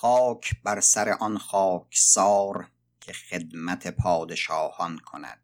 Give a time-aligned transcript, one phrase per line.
[0.00, 5.40] خاک بر سر آن خاکسار که خدمت پادشاهان کند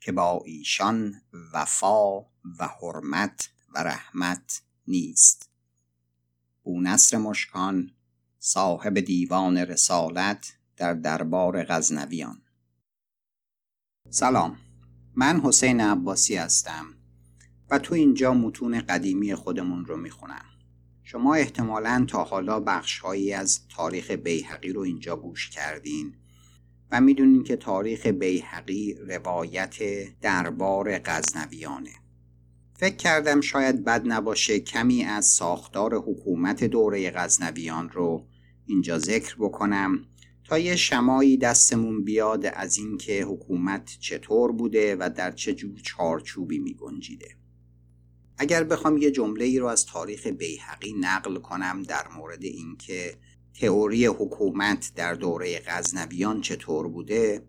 [0.00, 2.20] که با ایشان وفا
[2.58, 5.50] و حرمت و رحمت نیست.
[6.62, 7.90] بونصر مشکان
[8.38, 12.42] صاحب دیوان رسالت در دربار غزنویان.
[14.10, 14.58] سلام
[15.14, 16.86] من حسین عباسی هستم
[17.70, 20.57] و تو اینجا متون قدیمی خودمون رو می‌خونم.
[21.10, 26.14] شما احتمالا تا حالا بخشهایی از تاریخ بیهقی رو اینجا گوش کردین
[26.90, 29.76] و می‌دونین که تاریخ بیهقی روایت
[30.20, 31.90] دربار غزنویانه
[32.74, 38.26] فکر کردم شاید بد نباشه کمی از ساختار حکومت دوره غزنویان رو
[38.66, 40.04] اینجا ذکر بکنم
[40.44, 46.58] تا یه شمایی دستمون بیاد از اینکه حکومت چطور بوده و در چه جور چارچوبی
[46.58, 47.28] می گنجیده.
[48.38, 53.14] اگر بخوام یه جمله ای رو از تاریخ بیهقی نقل کنم در مورد اینکه
[53.60, 57.42] تئوری حکومت در دوره غزنویان چطور بوده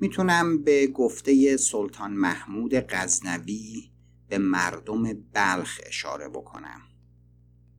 [0.00, 3.90] می‌تونم به گفته سلطان محمود غزنوی
[4.28, 6.80] به مردم بلخ اشاره بکنم.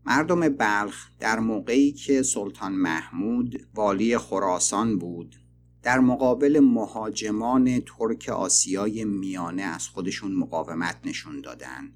[0.06, 5.36] مردم بلخ در موقعی که سلطان محمود والی خراسان بود
[5.84, 11.92] در مقابل مهاجمان ترک آسیای میانه از خودشون مقاومت نشون دادن.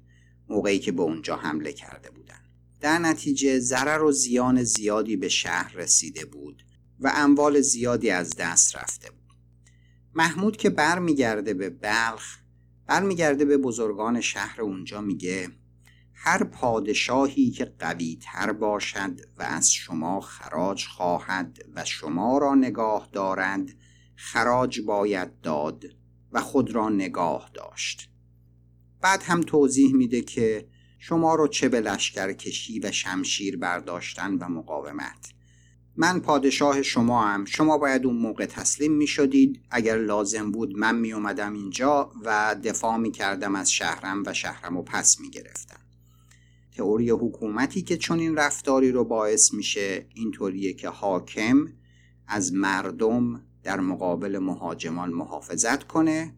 [0.50, 2.40] موقعی که به اونجا حمله کرده بودن.
[2.80, 6.62] در نتیجه ضرر و زیان زیادی به شهر رسیده بود
[7.00, 9.36] و اموال زیادی از دست رفته بود.
[10.14, 12.38] محمود که برمیگرده به بلخ
[12.86, 15.48] برمیگرده به بزرگان شهر اونجا میگه
[16.14, 23.08] هر پادشاهی که قوی تر باشد و از شما خراج خواهد و شما را نگاه
[23.12, 23.70] دارد
[24.16, 25.84] خراج باید داد
[26.32, 28.09] و خود را نگاه داشت.
[29.00, 30.66] بعد هم توضیح میده که
[30.98, 35.32] شما رو چه به لشکر کشی و شمشیر برداشتن و مقاومت.
[35.96, 40.96] من پادشاه شما هم شما باید اون موقع تسلیم می شدید اگر لازم بود من
[40.96, 45.80] می اومدم اینجا و دفاع می کردم از شهرم و شهرم رو پس می گرفتم
[46.76, 51.66] تئوری حکومتی که چون این رفتاری رو باعث میشه اینطوریه که حاکم
[52.26, 56.34] از مردم در مقابل مهاجمان محافظت کنه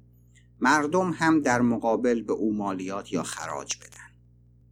[0.62, 4.12] مردم هم در مقابل به او مالیات یا خراج بدن.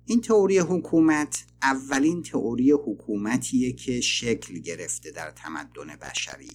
[0.04, 6.50] این تئوری حکومت اولین تئوری حکومتیه که شکل گرفته در تمدن بشری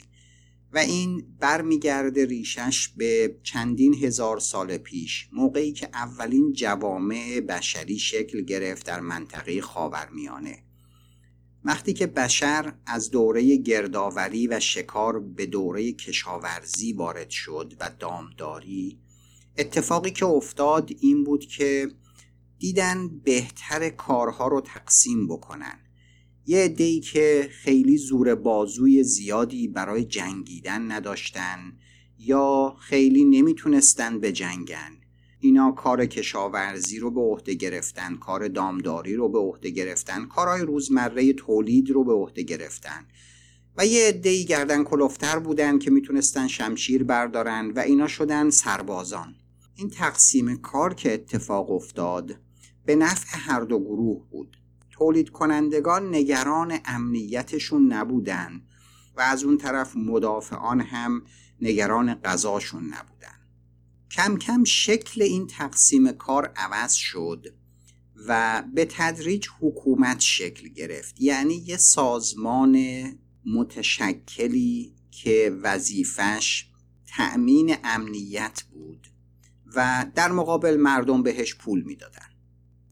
[0.74, 8.42] و این برمیگرده ریشش به چندین هزار سال پیش موقعی که اولین جوامع بشری شکل
[8.42, 10.64] گرفت در منطقه خاورمیانه.
[11.64, 19.05] وقتی که بشر از دوره گردآوری و شکار به دوره کشاورزی وارد شد و دامداری
[19.58, 21.88] اتفاقی که افتاد این بود که
[22.60, 25.80] دیدن بهتر کارها رو تقسیم بکنن.
[26.46, 31.74] یه عده‌ای که خیلی زور بازوی زیادی برای جنگیدن نداشتن
[32.20, 34.92] یا خیلی نمی‌تونستن به جنگن
[35.40, 41.34] اینا کار کشاورزی رو به عهده گرفتن کار دامداری رو به عهده گرفتن کارهای روزمره
[41.34, 43.06] تولید رو به عهده گرفتن.
[43.78, 49.36] و یه عده‌ای گردن کلفتر بودن که می‌تونستن شمشیر بردارن و اینا شدن سربازان.
[49.76, 52.36] این تقسیم کار که اتفاق افتاد
[52.86, 54.58] به نفع هر دو گروه بود.
[54.92, 58.62] تولید کنندگان نگران امنیتشون نبودن
[59.18, 61.24] و از اون طرف مدافعان هم
[61.62, 63.40] نگران غذاشون نبودن.
[64.12, 67.46] کم کم شکل این تقسیم کار عوض شد
[68.28, 71.22] و به تدریج حکومت شکل گرفت.
[71.22, 73.04] یعنی یه سازمان
[73.46, 76.70] متشکلی که وظیفش
[77.08, 78.75] تأمین امنیت بود.
[79.76, 82.30] و در مقابل مردم بهش پول می‌دادن.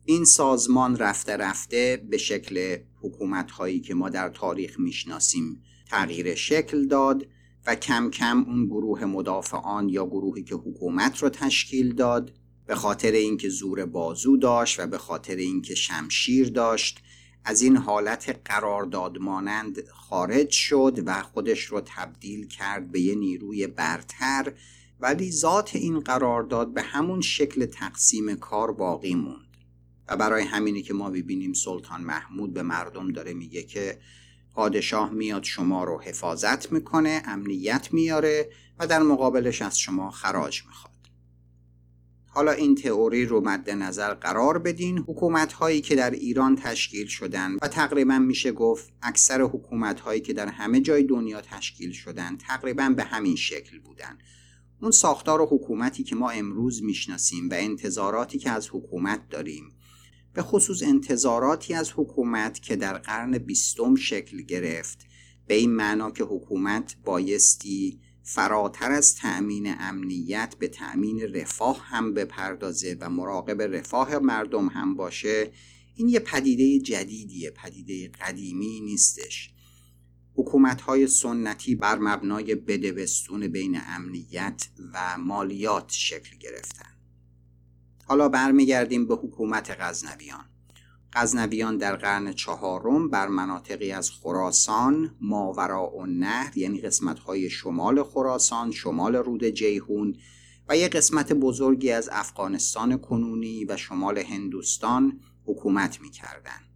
[0.05, 6.87] این سازمان رفته رفته به شکل حکومت هایی که ما در تاریخ می‌شناسیم تغییر شکل
[6.87, 7.27] داد
[7.65, 12.33] و کم کم اون گروه مدافعان یا گروهی که حکومت رو تشکیل داد
[12.65, 16.99] به خاطر اینکه زور بازو داشت و به خاطر اینکه شمشیر داشت
[17.45, 23.67] از این حالت قرارداد مانند خارج شد و خودش رو تبدیل کرد به یه نیروی
[23.67, 24.53] برتر
[25.03, 29.57] ولی ذات این قرارداد به همون شکل تقسیم کار باقی موند.
[30.07, 33.99] و برای همینی که ما ببینیم سلطان محمود به مردم داره میگه که
[34.53, 40.93] پادشاه میاد شما رو حفاظت می‌کنه امنیت میاره و در مقابلش از شما خراج می‌خواد.
[42.27, 44.97] حالا این تئوری رو مد نظر قرار بدین.
[44.97, 50.33] حکومت هایی که در ایران تشکیل شدن و تقریبا میشه گفت اکثر حکومت هایی که
[50.33, 54.17] در همه جای دنیا تشکیل شدن تقریبا به همین شکل بودن.
[54.83, 59.71] اون ساختار و حکومتی که ما امروز می‌شناسیم و انتظاراتی که از حکومت داریم.
[60.33, 65.05] به خصوص انتظاراتی از حکومت که در قرن بیستم شکل گرفت.
[65.47, 72.97] به این معنا که حکومت بایستی فراتر از تأمین امنیت به تأمین رفاه هم بپردازه
[72.99, 75.51] و مراقب رفاه مردم هم باشه
[75.95, 79.52] این یه پدیده جدیدیه پدیده قدیمی نیستش.
[80.35, 86.93] حکومت های سنتی بر مبنای بدوستون بین امنیت و مالیات شکل گرفتن
[88.05, 90.45] حالا برمیگردیم به حکومت غزنویان.
[91.13, 98.03] غزنویان در قرن چهارم بر مناطقی از خراسان ماورا و نهر یعنی قسمت های شمال
[98.03, 100.15] خراسان شمال رود جیهون
[100.69, 106.72] و یک قسمت بزرگی از افغانستان کنونی و شمال هندوستان حکومت می‌کردن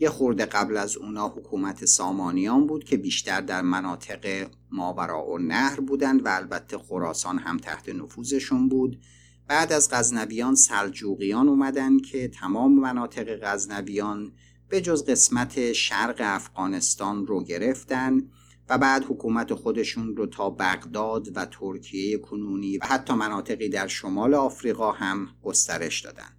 [0.00, 5.80] یه خورده قبل از اونا حکومت سامانیان بود که بیشتر در مناطق ماورا و نهر
[5.80, 9.00] بودند و البته خراسان هم تحت نفوذشون بود.
[9.48, 14.32] بعد از غزنویان سلجوقیان اومدن که تمام مناطق غزنویان
[14.68, 18.22] به جز قسمت شرق افغانستان رو گرفتن
[18.68, 24.34] و بعد حکومت خودشون رو تا بغداد و ترکیه کنونی و حتی مناطقی در شمال
[24.34, 26.37] آفریقا هم گسترش دادن.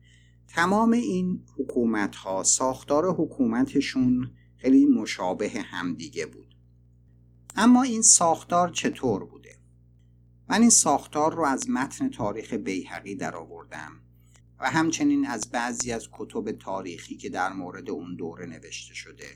[0.59, 6.55] تمام این حکومت ها ساختار حکومتشون خیلی مشابه همدیگه بود
[7.55, 9.57] اما این ساختار چطور بوده؟
[10.49, 13.91] من این ساختار رو از متن تاریخ بیهقی در آوردم
[14.59, 19.27] و همچنین از بعضی از کتب تاریخی که در مورد اون دوره نوشته شده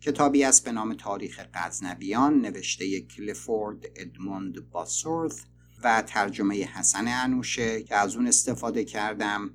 [0.00, 5.40] کتابی است به نام تاریخ غزنویان نوشته کلیفورد ادموند باسورث
[5.84, 9.50] و ترجمه حسن انوشه که از اون استفاده کردم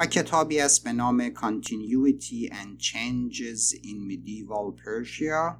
[0.00, 5.56] و کتابی است به نام Continuity and Changes in Medieval Persia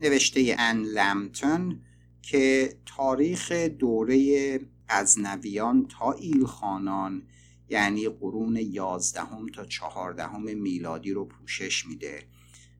[0.00, 1.80] نوشته ان لمتون
[2.22, 7.22] که تاریخ دوره غزنویان تا ایلخانان
[7.68, 12.22] یعنی قرون یازدهم تا چهاردهم میلادی رو پوشش میده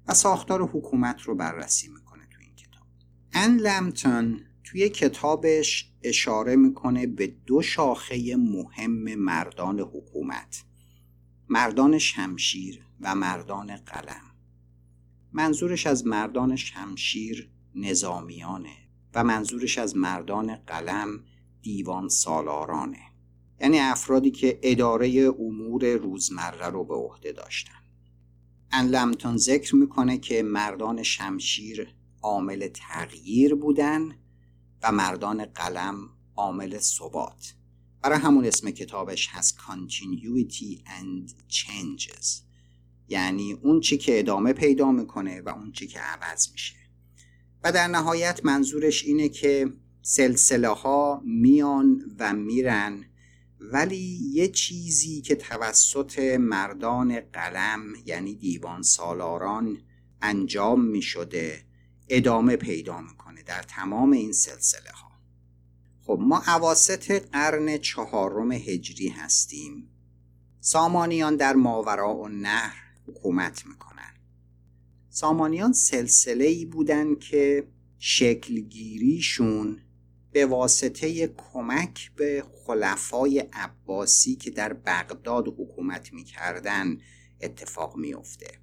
[0.08, 2.86] و ساختار حکومت رو بررسی می‌کنه تو این کتاب.
[3.32, 10.64] ان لمتون توی کتابش اشاره می‌کنه به دو شاخه مهم مردان حکومت.
[11.52, 14.30] مردان شمشیر و مردان قلم.
[15.32, 18.76] منظورش از مردان شمشیر نظامیانه
[19.14, 21.24] و منظورش از مردان قلم
[21.62, 23.00] دیوان سالارانه.
[23.60, 27.82] یعنی افرادی که اداره امور روزمره رو به عهده داشتن.
[28.70, 34.14] انلمتون ذکر می‌کنه که مردان شمشیر عامل تغییر بودن
[34.82, 35.96] و مردان قلم
[36.36, 37.54] عامل ثبات.
[38.02, 42.42] برای همون اسم کتابش هست Continuity and Changes.
[43.08, 46.74] یعنی اون چی که ادامه پیدا می‌کنه و اون چی که عوض میشه.
[47.64, 49.72] و در نهایت منظورش اینه که
[50.02, 53.04] سلسله ها میان و میرن
[53.60, 59.78] ولی یه چیزی که توسط مردان قلم یعنی دیوان سالاران
[60.22, 61.64] انجام می شده
[62.08, 65.11] ادامه پیدا می‌کنه در تمام این سلسله ها
[66.06, 69.88] خب ما عواست قرن چهارم هجری هستیم.
[70.60, 74.14] سامانیان در ماورا و نهر حکومت می‌کنن.
[75.10, 77.68] سامانیان سلسله ای بودن که
[77.98, 79.78] شکلگیریشون
[80.32, 86.98] به واسطه کمک به خلفای عباسی که در بغداد حکومت می‌کردن
[87.40, 88.58] اتفاق میافته.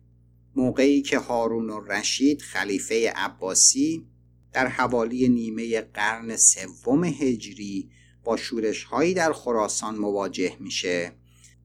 [0.56, 4.08] موقعی که هارون و رشید خلیفه عباسی
[4.54, 7.90] در حوالی نیمه قرن سوم هجری
[8.24, 11.12] با شورش هایی در خراسان مواجه میشه.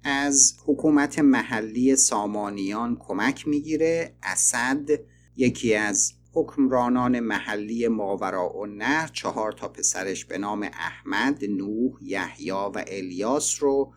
[0.05, 4.14] از حکومت محلی سامانیان کمک می‌گیره.
[4.23, 4.91] اسد
[5.37, 12.50] یکی از حکمرانان محلی ماورا و نهر چهار تا پسرش به نام احمد، نوح، یحیی
[12.50, 13.93] و الیاس رو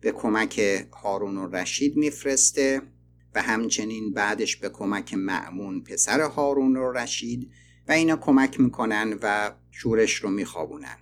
[0.00, 2.82] به کمک هارون و رشید میفرسته
[3.34, 7.50] و همچنین بعدش به کمک معمون پسر هارون و رشید
[7.88, 10.96] و اینا کمک می‌کنن و شورش رو میخوابونن.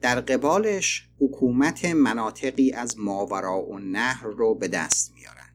[0.00, 5.48] در قبالش حکومت مناطقی از ماورا و نهر رو به دست میارن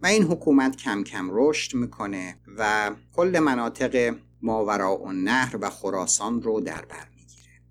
[0.00, 6.42] و این حکومت کم کم رشد می‌کنه و کل مناطق ماورا و نهر و خراسان
[6.42, 7.62] رو در بر می‌گیره.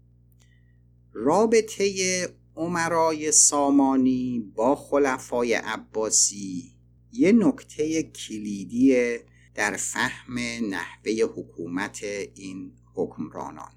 [1.13, 6.75] رابطه عمرای سامانی با خلفای عباسی
[7.11, 9.17] یه نکته کلیدی
[9.55, 10.39] در فهم
[10.69, 12.03] نحوه حکومت
[12.35, 13.71] این حکمرانان.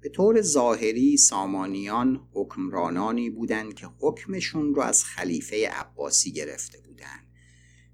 [0.00, 7.26] به طور ظاهری سامانیان حکمرانانی بودند که حکمشون رو از خلیفه عباسی گرفته بودند.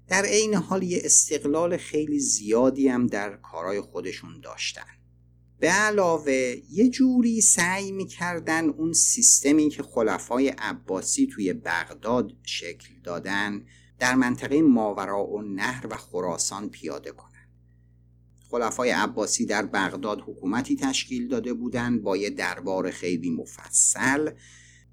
[0.07, 4.97] در عین حال یه استقلال خیلی زیادی هم در کارهای خودشون داشتن.
[5.59, 13.65] به علاوه یه جوری سعی می‌کردن اون سیستمی که خلفای عباسی توی بغداد شکل دادن
[13.99, 17.37] در منطقه ماورا و نهر و خراسان پیاده کنند.
[18.49, 24.31] خلفای عباسی در بغداد حکومتی تشکیل داده بودند با یه دربار خیلی مفصل.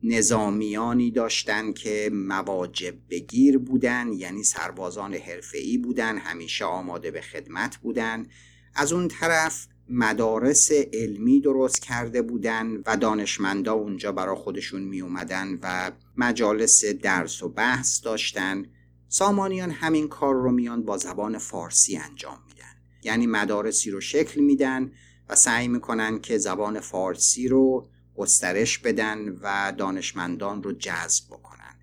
[0.03, 8.27] نظامیانی داشتند که مواجب بگیر بودن یعنی سربازان حرفه‌ای بودن همیشه آماده به خدمت بودن.
[8.75, 15.59] از اون طرف مدارس علمی درست کرده بودن و دانشمندا اونجا برا خودشون می اومدن
[15.63, 18.67] و مجالس درس و بحث داشتن.
[19.15, 22.77] سامانیان همین کار رو میان با زبان فارسی انجام میدن.
[23.03, 24.93] یعنی مدارسی رو شکل میدن
[25.29, 31.75] و سعی می‌کنن که زبان فارسی رو گسترش بدن و دانشمندان رو جذب بکنن.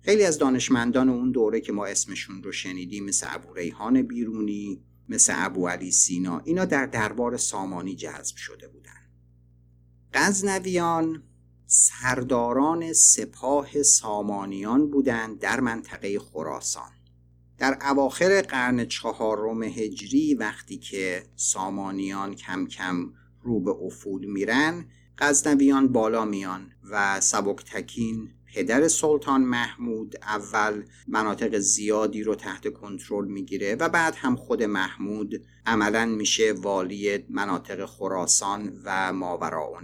[0.00, 5.32] خیلی از دانشمندان اون دوره که ما اسمشون رو شنیدیم مثل ابو ریحان بیرونی مثل
[5.36, 9.08] ابو علی سینا اینا در دربار سامانی جذب شده بودن.
[10.14, 11.22] غزنویان
[11.70, 16.90] سرداران سپاه سامانیان بودند در منطقه خراسان.
[17.58, 24.84] در اواخر قرن چهارم هجری وقتی که سامانیان کم کم رو به افول میرن
[25.18, 33.74] غزنویان بالا میان و سبکتکین پدر سلطان محمود اول مناطق زیادی رو تحت کنترل می‌گیره
[33.74, 39.80] و بعد هم خود محمود عملا میشه والی مناطق خراسان و ماوراء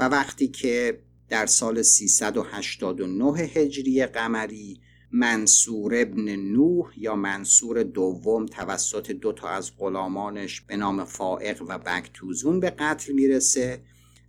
[0.00, 4.80] و وقتی که در سال 389 هجری قمری
[5.12, 11.78] منصور ابن نوح یا منصور دوم توسط دو تا از غلامانش به نام فائق و
[11.78, 13.82] بکتوزون به قتل می‌رسه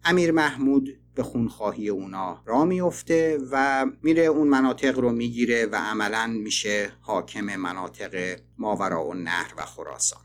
[0.03, 6.27] امیر محمود به خونخواهی اونا را میفته و میره اون مناطق رو می‌گیره و عملا
[6.27, 10.21] میشه حاکم مناطق ماورا و نهر و خراسان.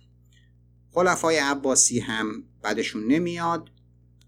[0.90, 3.70] خلفای عباسی هم بعدشون نمیاد.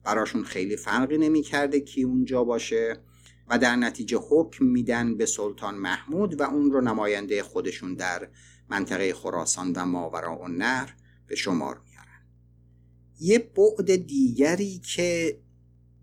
[0.09, 2.97] براشون خیلی فرقی نمی‌کرده کی اونجا باشه
[3.49, 8.29] و در نتیجه حکم میدن به سلطان محمود و اون رو نماینده خودشون در
[8.69, 10.95] منطقه خراسان و ماورا و نهر
[11.27, 12.27] به شمار میارن.
[13.21, 15.41] یه بعد دیگری که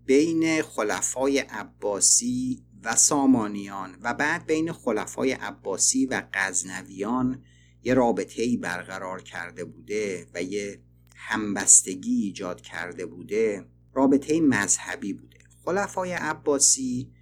[0.04, 7.44] بین خلفای عباسی و سامانیان و بعد بین خلفای عباسی و غزنویان
[7.82, 10.80] یه رابطه ای برقرار کرده بوده و یه
[11.16, 15.38] همبستگی ایجاد کرده بوده رابطه مذهبی بوده.
[15.64, 17.12] خلفای عباسی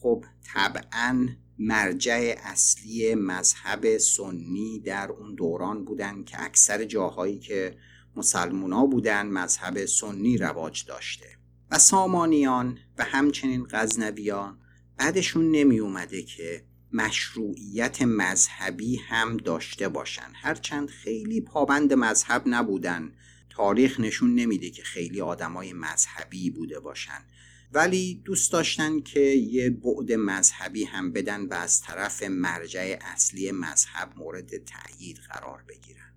[0.00, 0.24] خب
[0.54, 7.76] طبعا مرجع اصلی مذهب سنی در اون دوران بودن که اکثر جاهایی که
[8.16, 11.26] مسلمونا بودن مذهب سنی رواج داشته.
[11.70, 14.58] و سامانیان و همچنین غزنویان
[14.96, 20.32] بعدشون نمی اومده که مشروعیت مذهبی هم داشته باشن.
[20.34, 23.12] هرچند خیلی پابند مذهب نبودن.
[23.56, 27.24] تاریخ نشون نمیده که خیلی آدمای مذهبی بوده باشن.
[27.72, 34.12] ولی دوست داشتن که یه بعد مذهبی هم بدن و از طرف مرجع اصلی مذهب
[34.16, 36.14] مورد تأیید قرار بگیرن.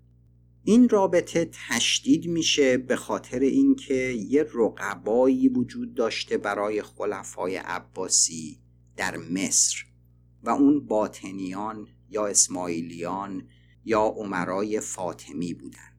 [0.63, 3.93] این رابطه تشدید میشه به خاطر اینکه
[4.29, 8.59] یه رقبایی وجود داشته برای خلفای عباسی
[8.95, 9.85] در مصر
[10.43, 13.47] و اون باطنیان یا اسماعیلیان
[13.85, 15.96] یا عمرای فاطمی بودن.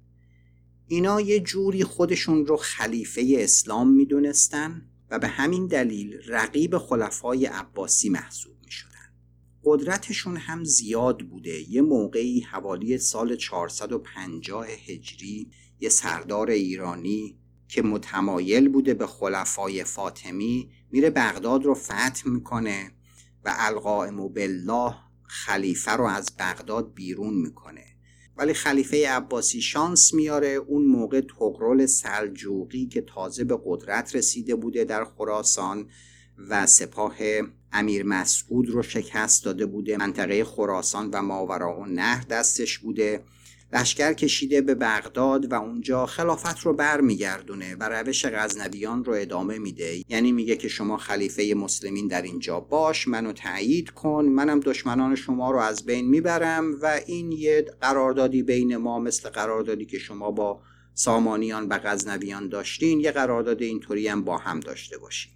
[0.90, 8.09] اینا یه جوری خودشون رو خلیفه اسلام می‌دونستن و به همین دلیل رقیب خلفای عباسی
[8.09, 9.12] محسوب می شدن.
[9.64, 18.68] قدرتشون هم زیاد بوده یه موقعی حوالی سال 450 هجری یه سردار ایرانی که متمایل
[18.68, 22.92] بوده به خلفای فاطمی میره بغداد رو فتح می‌کنه
[23.45, 27.88] و القائم بالله خلیفه رو از بغداد بیرون می‌کنه
[28.38, 30.49] ولی خلیفه عباسی شانس میاره.
[30.49, 35.88] اون موقع تغرل سلجوقی که تازه به قدرت رسیده بوده در خراسان
[36.49, 37.14] و سپاه
[37.73, 39.97] امیر مسعود رو شکست داده بوده.
[39.97, 43.23] منطقه خراسان و ماورا و نهر دستش بوده.
[43.72, 50.02] لشکر کشیده به بغداد و اونجا خلافت رو برمیگردونه و روش غزنویان رو ادامه میده.
[50.08, 55.50] یعنی میگه که شما خلیفه مسلمین در اینجا باش منو تایید کن منم دشمنان شما
[55.50, 60.62] رو از بین می‌برم و این یه قراردادی بین ما مثل قراردادی که شما با
[60.94, 65.32] سامانیان و غزنویان داشتین یه قرارداد اینطوری هم با هم داشته باشین.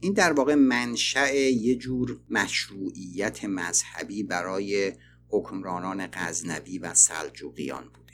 [0.00, 4.92] این در واقع منشأ یه جور مشروعیت مذهبی برای
[5.28, 8.12] حکمرانان غزنوی و سلجوقیان بوده.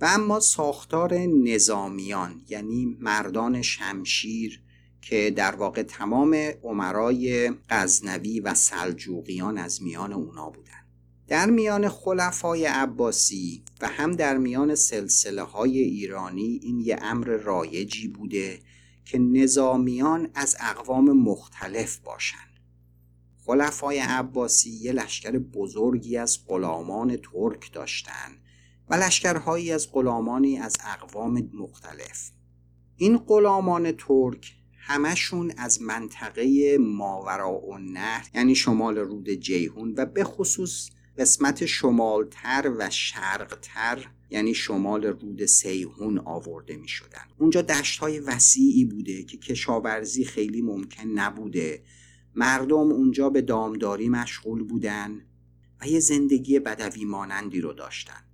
[0.00, 4.62] و اما ساختار نظامیان یعنی مردان شمشیر
[5.02, 10.82] که در واقع تمام عمرای غزنوی و سلجوقیان از میان اونا بودن.
[11.28, 18.08] در میان خلفای عباسی و هم در میان سلسله های ایرانی این یه امر رایجی
[18.08, 18.58] بوده
[19.04, 22.51] که نظامیان از اقوام مختلف باشند
[23.46, 28.38] خلفای عباسی یه لشکر بزرگی از غلامان ترک داشتند
[28.88, 32.30] و لشکرهایی از غلامانی از اقوام مختلف
[32.96, 40.24] این غلامان ترک همشون از منطقه ماورا و نهر یعنی شمال رود جیهون و به
[40.24, 47.24] خصوص قسمت شمالتر و شرقتر یعنی شمال رود سیهون آورده می شدن.
[47.38, 51.82] اونجا دشت های وسیعی بوده که کشاورزی خیلی ممکن نبوده
[52.34, 55.20] مردم اونجا به دامداری مشغول بودن
[55.80, 58.24] و یه زندگی بدوی مانندی رو داشتن.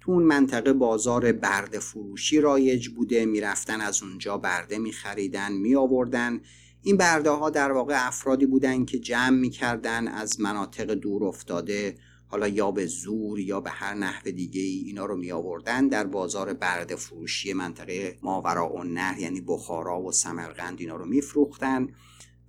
[0.00, 6.40] تو اون منطقه بازار برده فروشی رایج بوده می‌رفتن از اونجا برده میخریدن میآوردن.
[6.82, 11.96] این برده ها در واقع افرادی بودن که جمع می‌کردن از مناطق دور افتاده
[12.30, 16.06] حالا یا به زور یا به هر نحو دیگه ای اینا رو می آوردن در
[16.06, 21.88] بازار برده فروشی منطقه ماورا و نهر یعنی بخارا و سمرقند اینا رو میفروختن.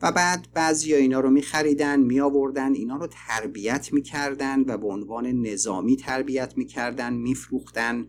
[0.01, 4.77] و بعد بعضی اینا رو می خریدن می آوردن اینا رو تربیت می کردن و
[4.77, 8.07] به عنوان نظامی تربیت می کردن می فروختن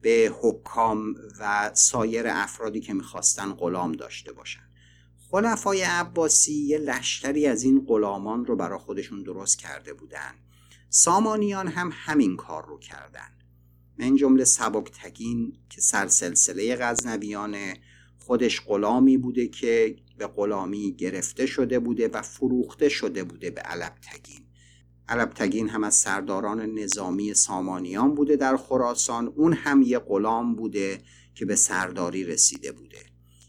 [0.00, 4.60] به حکام و سایر افرادی که می‌خواستن غلام داشته باشن.
[5.30, 10.34] خلفای عباسی یه لشکری از این غلامان رو برای خودشون درست کرده بودن.
[10.88, 13.28] سامانیان هم همین کار رو کردن.
[13.98, 17.56] من جمله سبکتگین که سرسلسله غزنویان
[18.18, 24.46] خودش غلامی بوده که به غلامی گرفته شده بوده و فروخته شده بوده به علبتگین
[25.08, 30.98] علبتگین هم از سرداران نظامی سامانیان بوده در خراسان اون هم یه غلام بوده
[31.34, 32.98] که به سرداری رسیده بوده.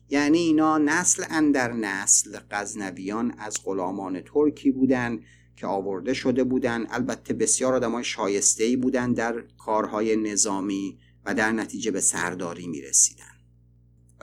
[0.10, 5.20] یعنی اینا نسل اندر نسل غزنویان از غلامان ترکی بودن
[5.56, 6.88] که آورده شده بودن.
[6.90, 12.82] البته بسیار آدمای شایسته ای بودن در کارهای نظامی و در نتیجه به سرداری می
[12.82, 13.33] رسیدن.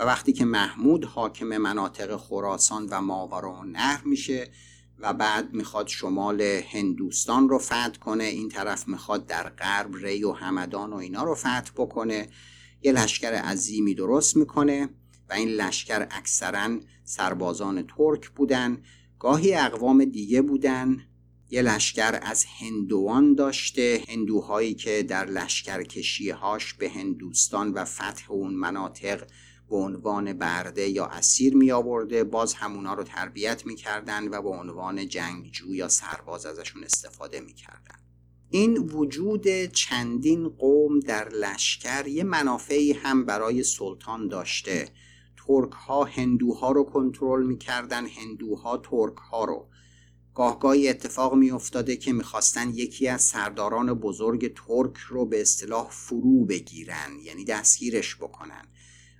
[0.07, 4.50] وقتی که محمود حاکم مناطق خراسان و ماورا و نهر میشه
[4.99, 10.33] و بعد می‌خواد شمال هندوستان رو فتح کنه این طرف می‌خواد در غرب ری و
[10.33, 12.28] همدان و اینا رو فتح بکنه.
[12.83, 14.88] یه لشکر عظیمی درست می‌کنه
[15.30, 18.83] و این لشکر اکثرا سربازان ترک بودن.
[19.18, 21.07] گاهی اقوام دیگه بودن.
[21.51, 24.05] یه لشکر از هندوان داشته.
[24.09, 29.27] هندوهایی که در لشکر کشیهاش به هندوستان و فتح اون مناطق
[29.70, 34.48] به عنوان برده یا اسیر می آورده باز همونا رو تربیت می کردن و به
[34.48, 37.98] عنوان جنگجو یا سرباز ازشون استفاده می کردن.
[38.50, 44.88] این وجود چندین قوم در لشکر یه منافعی هم برای سلطان داشته.
[45.46, 49.68] ترک ها هندوها رو کنترل می‌کردن هندوها ترک ها رو.
[50.35, 56.44] گاهگاهی اتفاق می افتاده که می‌خواستن یکی از سرداران بزرگ ترک رو به اصطلاح فرو
[56.44, 58.64] بگیرن یعنی دستگیرش بکنن.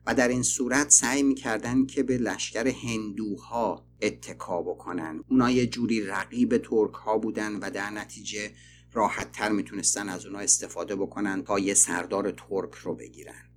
[0.07, 5.25] و در این صورت سعی می‌کردن که به لشکر هندوها اتکا بکنن.
[5.29, 8.51] اونا یه جوری رقیب ترک ها بودن و در نتیجه
[8.93, 13.51] راحت تر می‌تونستن از اونا استفاده بکنن تا یه سردار ترک رو بگیرن.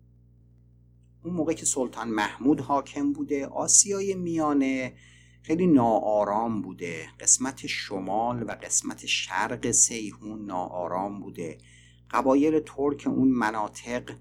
[1.23, 4.93] اون موقع که سلطان محمود حاکم بوده آسیای میانه
[5.41, 7.07] خیلی ناآرام بوده.
[7.19, 11.57] قسمت شمال و قسمت شرق سیهون ناآرام بوده.
[12.11, 14.11] قبایل ترک اون مناطق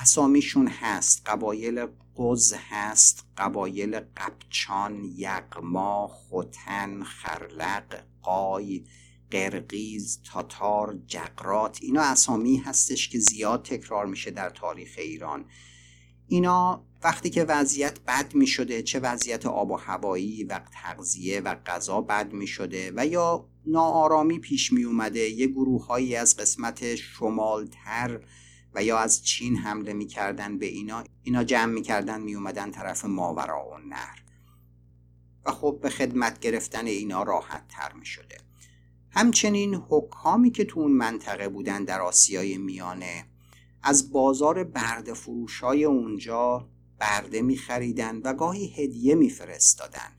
[0.00, 8.84] اسامیشون هست قبایل قز هست قبایل قبچان یقما خوتن خرلق قای
[9.30, 15.44] قرقیز تاتار جقرات اینا اسامی هستش که زیاد تکرار میشه در تاریخ ایران.
[16.26, 21.54] اینا وقتی که وضعیت بد می شده چه وضعیت آب و هوایی و تغذیه و
[21.54, 26.94] غذا بد می شده و یا ناآرامی پیش می اومده یه گروه هایی از قسمت
[26.94, 28.20] شمالتر
[28.74, 33.78] و یا از چین حمله می‌کردن به اینا اینا جمع می‌کردن میومدن طرف ماورا و
[33.88, 34.22] نهر
[35.44, 38.36] و خب به خدمت گرفتن اینا راحت تر می شده
[39.10, 43.24] همچنین حکامی که تو اون منطقه بودن در آسیای میانه
[43.82, 50.12] از بازار برده فروش های اونجا برده می خریدن و گاهی هدیه می فرستادن.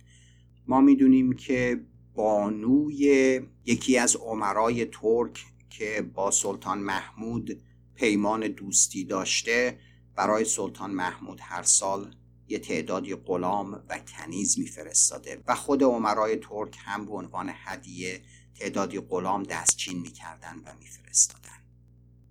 [0.68, 1.86] ما می‌دونیم که
[2.16, 7.62] بانوی یکی از عمرای ترک که با سلطان محمود
[7.96, 9.80] پیمان دوستی داشته
[10.16, 12.16] برای سلطان محمود هر سال
[12.48, 18.22] یه تعدادی غلام و کنیز میفرستاده و خود عمرای ترک هم به عنوان هدیه
[18.60, 21.50] تعدادی غلام دستچین می‌کردن و میفرستادن.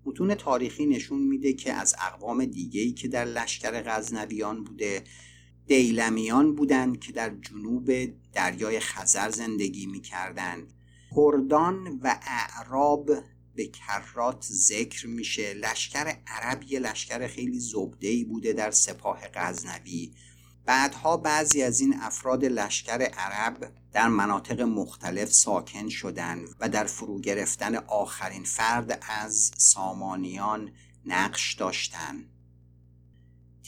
[0.05, 5.05] متون تاریخی نشون میده که از اقوام دیگهی که در لشکر غزنویان بوده
[5.67, 7.91] دیلمیان بودند که در جنوب
[8.33, 10.73] دریای خزر زندگی می‌کردند
[11.17, 13.11] کردان و اعراب
[13.55, 15.55] به کرات ذکر میشه.
[15.55, 20.13] لشکر عرب یه لشکر خیلی زبدهی بوده در سپاه غزنوی.
[20.67, 27.21] بعدها بعضی از این افراد لشکر عرب در مناطق مختلف ساکن شدند و در فرو
[27.21, 30.73] گرفتن آخرین فرد از سامانیان
[31.05, 32.29] نقش داشتند.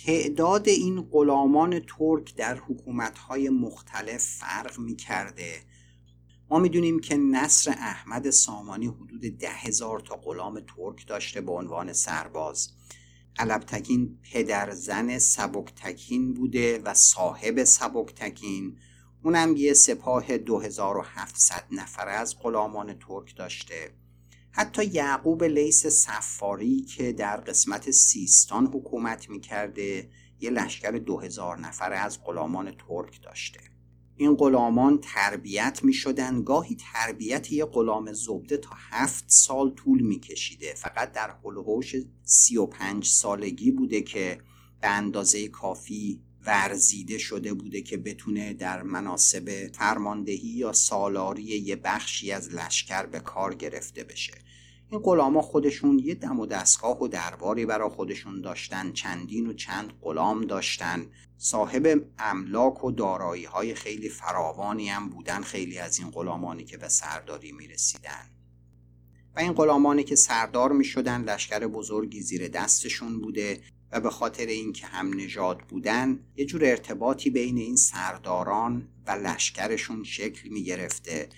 [0.07, 5.63] تعداد این غلامان ترک در حکومتهای مختلف فرق می کرده
[6.51, 11.93] ما می‌دونیم که نصر احمد سامانی حدود ده هزار تا غلام ترک داشته به عنوان
[11.93, 12.69] سرباز.
[13.39, 18.79] علبتکین پدر زن سبکتکین بوده و صاحب سبکتکین.
[19.23, 23.91] اونم یه سپاه 2700 نفره از غلامان ترک داشته.
[24.51, 32.25] حتی یعقوب لیس سفاری که در قسمت سیستان حکومت می‌کرده یه لشکر 2000 نفره از
[32.25, 33.74] غلامان ترک داشته.
[34.17, 40.21] این غلامان تربیت می شدن گاهی تربیت یه غلام زبده تا هفت سال طول می
[40.21, 44.39] کشیده فقط در هلوهوش سی و پنج سالگی بوده که
[44.81, 52.33] به اندازه کافی ورزیده شده بوده که بتونه در مناسب فرماندهی یا سالاری یه بخشی
[52.33, 54.35] از لشکر به کار گرفته بشه.
[54.91, 58.93] این غلاما خودشون یه دم و دستگاه و درباری برا خودشون داشتن.
[58.93, 61.07] چندین و چند غلام داشتن.
[61.39, 66.89] صاحب املاک و دارایی های خیلی فراوانی هم بودن خیلی از این غلامانی که به
[66.89, 68.31] سرداری می رسیدن
[69.37, 73.61] و این غلامانی که سردار می شدن لشکر بزرگی زیر دستشون بوده
[73.93, 80.05] و به خاطر اینکه هم نژاد بودن یه جور ارتباطی بین این سرداران و لشکرشون
[80.05, 81.29] شکل می گرفته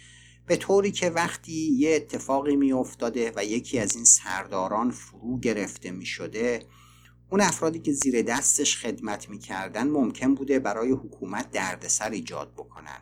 [0.46, 5.90] به طوری که وقتی یه اتفاقی می افتاده و یکی از این سرداران فرو گرفته
[5.90, 6.66] می شده
[7.30, 13.00] اون افرادی که زیر دستش خدمت می‌کردن ممکن بوده برای حکومت دردسر ایجاد بکنن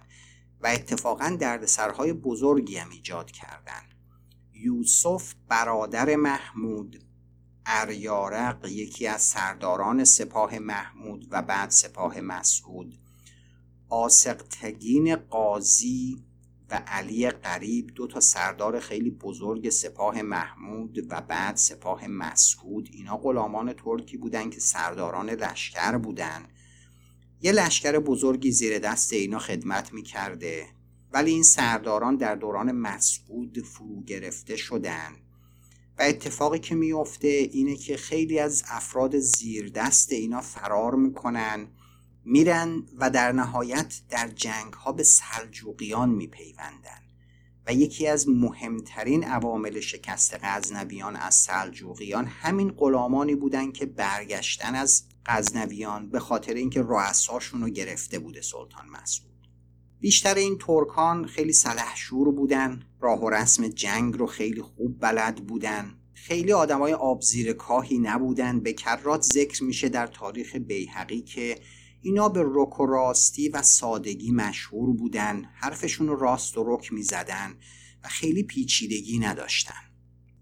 [0.60, 3.82] و اتفاقا دردسرهای بزرگی هم ایجاد کردن.
[4.52, 7.04] یوسف برادر محمود
[7.66, 12.98] اریارق یکی از سرداران سپاه محمود و بعد سپاه مسعود.
[13.88, 16.24] آسقتگین قاضی
[16.70, 22.88] و علی قریب دو تا سردار خیلی بزرگ سپاه محمود و بعد سپاه مسعود.
[22.92, 26.48] اینا غلامان ترکی بودن که سرداران لشکر بودن.
[27.40, 30.66] یه لشکر بزرگی زیر دست اینا خدمت می‌کرده.
[31.12, 35.12] ولی این سرداران در دوران مسعود فرو گرفته شدن.
[35.98, 41.68] و اتفاقی که میفته اینه که خیلی از افراد زیر دست اینا فرار می‌کنن.
[42.24, 47.04] میرن و در نهایت در جنگ ها به سلجوقیان میپیوندن
[47.66, 55.04] و یکی از مهمترین عوامل شکست غزنویان از سلجوقیان همین غلامانی بودن که برگشتن از
[55.26, 59.34] غزنویان به خاطر اینکه رؤساشون رو گرفته بوده سلطان مسعود.
[60.00, 65.94] بیشتر این ترکان خیلی سلحشور بودن راه و رسم جنگ رو خیلی خوب بلد بودن.
[66.14, 68.60] خیلی آدمای آبزیر کاهی نبودن.
[68.60, 71.58] به کرات ذکر میشه در تاریخ بیهقی که
[72.05, 75.45] اینا به رک و راستی و سادگی مشهور بودن.
[75.55, 77.55] حرفشون رو راست و رک می زدن
[78.05, 79.81] و خیلی پیچیدگی نداشتن.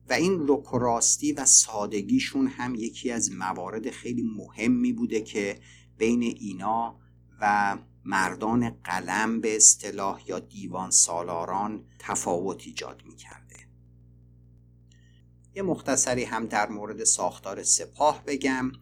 [0.09, 5.61] و این رک و راستی و سادگیشون هم یکی از موارد خیلی مهمی بوده که
[5.99, 7.01] بین اینا
[7.41, 13.57] و مردان قلم به اصطلاح یا دیوان سالاران تفاوت ایجاد می کرده.
[15.55, 18.73] یه مختصری هم در مورد ساختار سپاه بگم.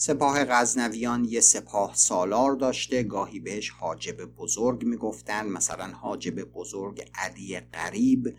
[0.00, 7.60] سپاه غزنویان یه سپاه سالار داشته گاهی بهش حاجب بزرگ می‌گفتن مثلا حاجب بزرگ علی
[7.60, 8.36] قریب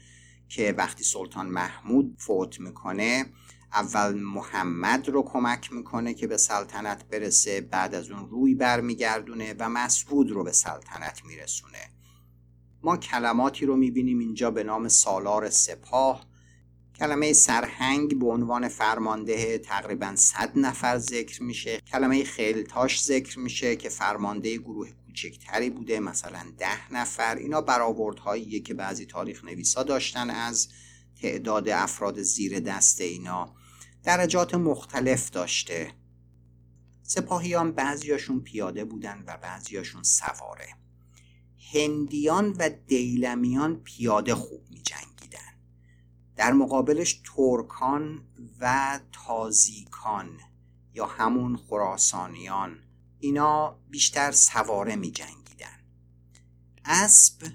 [0.50, 3.26] که وقتی سلطان محمود فوت می‌کنه
[3.74, 9.70] اول محمد رو کمک می‌کنه که به سلطنت برسه بعد از اون روی برمیگردونه و
[9.70, 11.92] مسعود رو به سلطنت میرسونه.
[12.84, 16.29] ما کلماتی رو می‌بینیم اینجا به نام سالار سپاه.
[17.00, 21.82] کلمه سرهنگ به عنوان فرمانده تقریبا 100 نفر ذکر میشه.
[21.82, 27.36] کلمه خیلتاش ذکر میشه که فرمانده گروه کوچکتری بوده مثلا ده نفر.
[27.36, 30.68] اینا برآوردهایی که بعضی تاریخ نویسا داشتن از
[31.22, 33.56] تعداد افراد زیر دست اینا.
[34.04, 35.92] درجات مختلف داشته.
[37.04, 40.68] سپاهیان بعضیاشون پیاده بودن و بعضیاشون سواره.
[41.74, 44.82] هندیان و دیلمیان پیاده خوب می
[46.40, 48.22] در مقابلش ترکان
[48.60, 50.40] و تازیکان
[50.94, 52.80] یا همون خراسانیان
[53.20, 55.80] اینا بیشتر سواره می جنگیدن.
[56.86, 57.48] اسب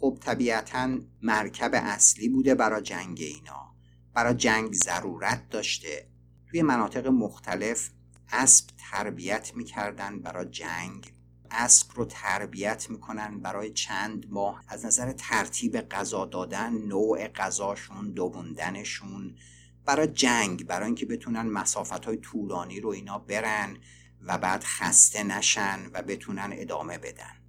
[0.00, 3.74] خب طبیعتا مرکب اصلی بوده برای جنگ اینا
[4.14, 6.08] برای جنگ ضرورت داشته.
[6.50, 7.90] توی مناطق مختلف
[8.28, 11.13] اسب تربیت می‌کردن برای جنگ.
[11.54, 14.64] اسب رو تربیت می‌کنن برای چند ماه.
[14.68, 19.36] از نظر ترتیب غذا دادن نوع غذاشون دووندنشون.
[19.84, 23.76] برای جنگ برای اینکه بتونن مسافت های طولانی رو اینا برن
[24.22, 27.44] و بعد خسته نشن و بتونن ادامه بدن.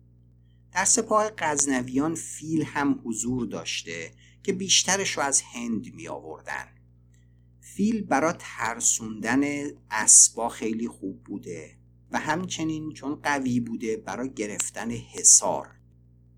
[0.71, 4.11] در سپاه غزنویان فیل هم حضور داشته
[4.43, 6.67] که بیشترش رو از هند می آوردن
[7.61, 9.43] فیل برای ترسوندن
[9.91, 11.77] اسبا خیلی خوب بوده.
[12.15, 15.67] و همچنین چون قوی بوده برای گرفتن حصار.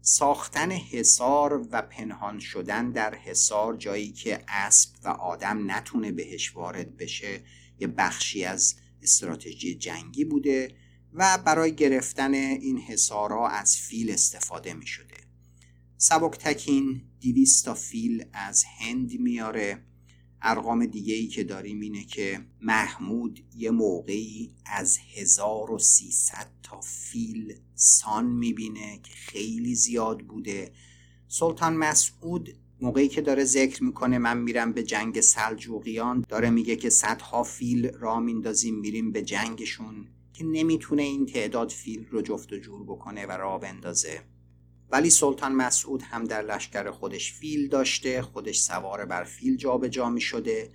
[0.01, 6.97] ساختن حصار و پنهان شدن در حصار جایی که اسب و آدم نتونه بهش وارد
[6.97, 7.43] بشه
[7.79, 10.75] یه بخشی از استراتژی جنگی بوده
[11.13, 15.17] و برای گرفتن این حصارها از فیل استفاده می شده
[15.97, 19.83] سبک تکین دیویستا فیل از هند میاره
[20.49, 28.25] ارقام دیگه ای که داریم اینه که محمود یه موقعی از 1300 تا فیل سان
[28.25, 30.71] می‌بینه که خیلی زیاد بوده.
[31.27, 36.89] سلطان مسعود موقعی که داره ذکر می‌کنه من میرم به جنگ سلجوقیان داره میگه که
[36.89, 42.57] صدها فیل را میندازیم میریم به جنگشون که نمی‌تونه این تعداد فیل رو جفت و
[42.57, 44.21] جور بکنه و را بندازه.
[44.89, 50.09] ولی سلطان مسعود هم در لشکر خودش فیل داشته خودش سوار بر فیل جابجا جا
[50.09, 50.71] می شده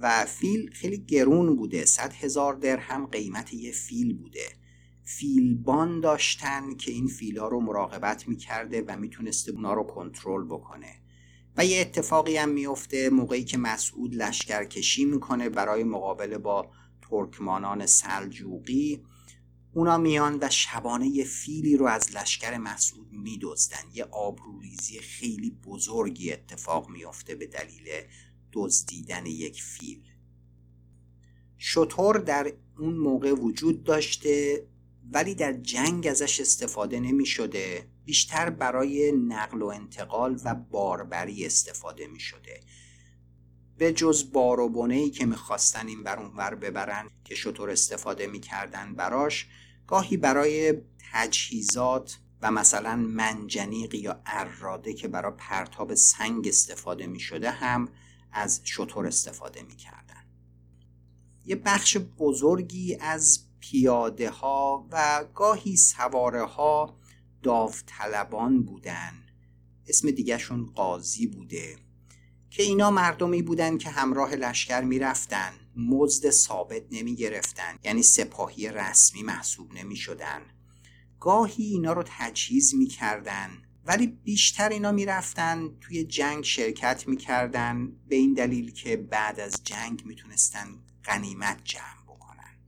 [0.00, 4.48] و فیل خیلی گرون بوده صد هزار درهم قیمت یه فیل بوده.
[5.04, 11.00] فیلبان داشتن که این فیلا رو مراقبت می‌کرده و می‌تونسته اونا رو کنترل بکنه.
[11.56, 16.70] و یه اتفاقی هم میفته موقعی که مسعود لشکر کشی می‌کنه برای مقابله با
[17.10, 19.02] ترکمانان سلجوقی
[19.74, 23.82] اونا میان و شبانه یه فیلی رو از لشکر مسعود میدزدن.
[23.94, 27.88] یه آبروریزی خیلی بزرگی اتفاق میافته به دلیل
[28.52, 30.02] دزدیدن یک فیل.
[31.58, 34.66] شطور در اون موقع وجود داشته
[35.12, 42.06] ولی در جنگ ازش استفاده نمی شده بیشتر برای نقل و انتقال و باربری استفاده
[42.06, 42.60] می شده
[43.78, 49.48] به جز بار و که می‌خواستن این بر اونور ببرن که شطور استفاده می‌کردن براش
[49.86, 50.74] گاهی برای
[51.12, 57.88] تجهیزات و مثلا منجنیق یا اراده که برای پرتاب سنگ استفاده می شده هم
[58.32, 60.24] از شطور استفاده می کردن.
[61.44, 66.98] یه بخش بزرگی از پیاده ها و گاهی سواره ها
[67.42, 69.12] داوطلبان بودن
[69.88, 71.76] اسم دیگهشون قاضی بوده
[72.50, 79.22] که اینا مردمی بودن که همراه لشکر می‌رفتن مزد ثابت نمی گرفتن یعنی سپاهی رسمی
[79.22, 80.42] محسوب نمی شدن
[81.20, 83.48] گاهی اینا رو تجهیز می کردن
[83.86, 90.02] ولی بیشتر اینا می‌رفتن توی جنگ شرکت می‌کردن به این دلیل که بعد از جنگ
[90.06, 90.68] می‌تونستن
[91.04, 92.58] غنیمت جمع بکنن.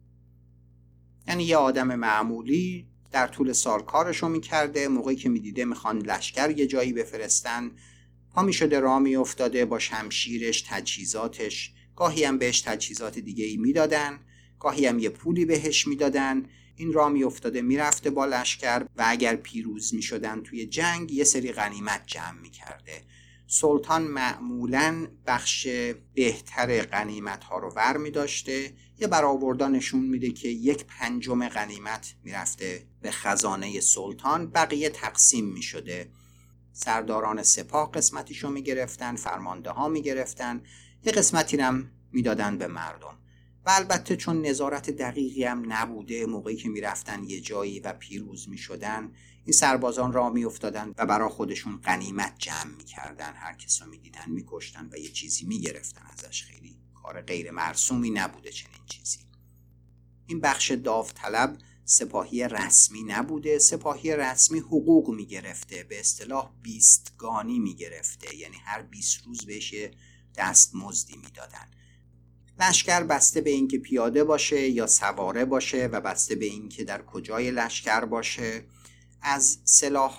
[1.28, 6.66] یعنی یه آدم معمولی در طول سال کارشو می‌کرده موقعی که می‌دیده می‌خوان لشکر یه
[6.66, 7.70] جایی بفرستن
[8.30, 14.20] پا می‌شده را میافتاده با شمشیرش تجهیزاتش گاهی هم بهش تجهیزات دیگه ای می‌دادن
[14.60, 16.46] گاهی هم یه پولی بهش می‌دادن.
[16.76, 22.02] این را میافتاده می‌رفته با لشکر و اگر پیروز می‌شدن توی جنگ یه سری غنیمت
[22.06, 23.02] جمع می‌کرده.
[23.46, 25.68] سلطان معمولا بخش
[26.14, 32.14] بهتر غنیمت ها رو ور می داشته یه برآوردان نشون میده که یک پنجم غنیمت
[32.24, 36.08] می‌رفته به خزانه سلطان بقیه تقسیم می شده
[36.76, 40.62] سرداران سپاه قسمتیشو می‌گرفتن فرمانده ها می‌گرفتن.
[41.04, 43.18] یه قسمتی هم می‌دادن به مردم.
[43.66, 49.12] و البته چون نظارت دقیقی هم نبوده موقعی که می‌رفتن یه جایی و پیروز می‌شدن
[49.44, 53.32] این سربازان را میافتادن و برا خودشون قنیمت جمع می‌کردن.
[53.36, 56.42] هر کس رو می‌دیدن میکشتن و یه چیزی می‌گرفتن ازش.
[56.42, 59.18] خیلی کار غیر مرسومی نبوده چنین چیزی.
[60.26, 68.56] این بخش داوطلب سپاهی رسمی نبوده سپاهی رسمی حقوق می‌گرفته به اصطلاح بیستگانی می‌گرفته یعنی
[68.64, 69.74] هر 20 روز بهش
[70.36, 71.70] دست مزدی می‌دادن.
[72.60, 77.50] لشکر بسته به اینکه پیاده باشه یا سواره باشه و بسته به اینکه در کجای
[77.50, 78.64] لشکر باشه.
[79.22, 79.58] از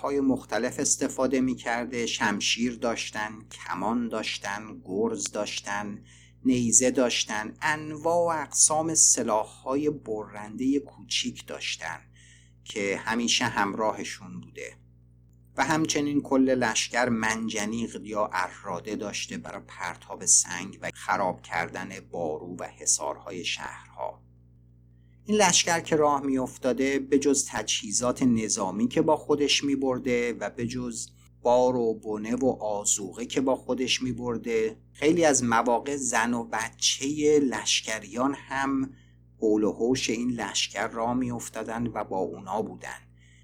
[0.02, 6.04] های مختلف استفاده می‌کرده شمشیر داشتن کمان داشتن گرز داشتن.
[6.44, 7.54] نیزه داشتن.
[7.62, 8.94] انواع و اقسام
[9.64, 12.00] های برنده کوچیک داشتن
[12.64, 14.76] که همیشه همراهشون بوده.
[15.56, 22.56] و همچنین کل لشکر منجنیق یا اراده داشته برای پرتاب سنگ و خراب کردن بارو
[22.58, 24.22] و حصارهای شهرها.
[25.24, 30.32] این لشکر که راه می افتاده به جز تجهیزات نظامی که با خودش می برده
[30.32, 31.08] و به جز
[31.48, 36.44] بار و بنه و آزوغه که با خودش می برده خیلی از مواقع زن و
[36.44, 38.90] بچه لشکریان هم
[39.40, 42.98] حول و حوش این لشکر را می افتادن و با اونا بودن.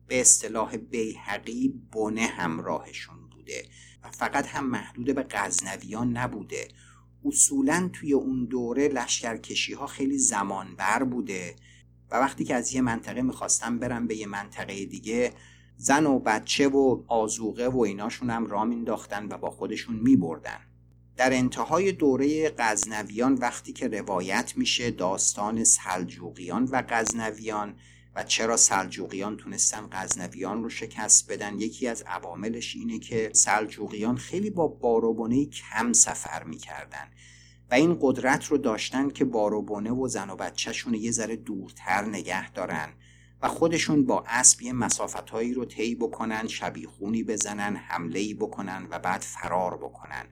[0.06, 3.62] به اصطلاح بیحقی بنه همراهشون بوده
[4.02, 6.68] و فقط هم محدود به غزنویان نبوده.
[7.24, 11.56] اصولا توی اون دوره لشکرکشی ها خیلی زمانبر بوده
[12.10, 15.32] و وقتی که از یه منطقه می‌خواستن برن به یه منطقه دیگه
[15.76, 20.60] زن و بچه و آزوقه و ایناشون هم رام مینداختن و با خودشون میبردن.
[21.16, 27.74] در انتهای دوره غزنویان وقتی که روایت میشه داستان سلجوقیان و غزنویان
[28.16, 34.50] و چرا سلجوقیان تونستن غزنویان رو شکست بدن یکی از عواملش اینه که سلجوقیان خیلی
[34.50, 37.08] با باروبونه کم سفر می‌کردن
[37.70, 42.50] و این قدرت رو داشتن که باروبونه و زن و بچهشون یه ذره دورتر نگه
[42.50, 42.88] دارن.
[43.44, 49.20] و خودشون با اسب یه مسافتهایی رو طی بکنن شبیخونی بزنن حمله بکنن و بعد
[49.20, 50.26] فرار بکنن.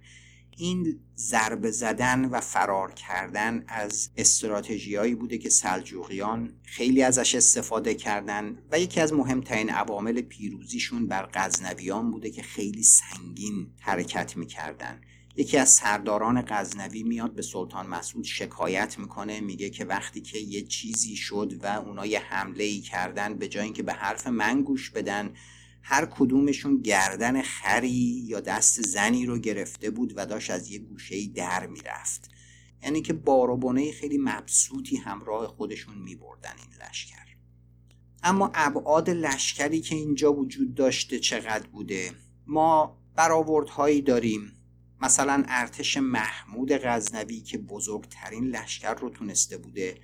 [0.57, 8.59] این ضربه زدن و فرار کردن از استراتژیایی بوده که سلجوقیان خیلی ازش استفاده کردن
[8.71, 15.01] و یکی از مهمترین عوامل پیروزیشون بر غزنویان بوده که خیلی سنگین حرکت می‌کردن.
[15.37, 20.63] یکی از سرداران غزنوی میاد به سلطان مسعود شکایت می‌کنه میگه که وقتی که یه
[20.63, 24.91] چیزی شد و اونا یه حمله ای کردن به جای اینکه به حرف من گوش
[24.91, 25.35] بدن
[25.83, 31.27] هر کدومشون گردن خری یا دست زنی رو گرفته بود و داشت از یه گوشه
[31.27, 32.31] در می‌رفت.
[32.83, 37.37] یعنی که باروبانه خیلی مبسوطی همراه خودشون میبردن این لشکر.
[38.23, 42.11] اما ابعاد لشکری که اینجا وجود داشته چقدر بوده؟
[42.47, 44.53] ما برآوردهایی داریم.
[45.03, 49.95] مثلا ارتش محمود غزنوی که بزرگترین لشکر رو تونسته بوده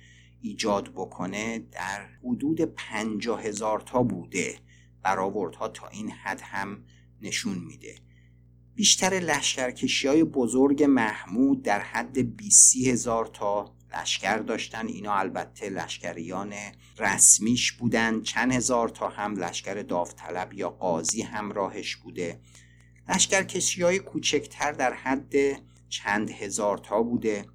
[0.41, 4.59] ایجاد بکنه در حدود پنجاه هزار تا بوده
[5.03, 6.83] برآوردها تا این حد هم
[7.21, 7.95] نشون میده.
[8.75, 14.87] بیشتر لشکرکشی های بزرگ محمود در حد 20 هزار تا لشکر داشتن.
[14.87, 16.53] اینا البته لشکریان
[16.97, 18.21] رسمیش بودن.
[18.21, 22.39] چند هزار تا هم لشکر داوطلب یا قاضی همراهش بوده.
[23.09, 25.33] لشکرکشی های کوچکتر در حد
[25.89, 27.45] چند هزار تا بوده.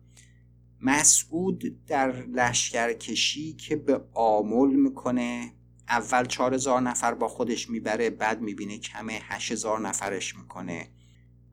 [0.80, 5.52] مسعود در لشکرکشی که به آمل می‌کنه
[5.88, 10.88] اول چهار هزار نفر با خودش می‌بره بعد می‌بینه کمه هشت هزار نفرش می‌کنه.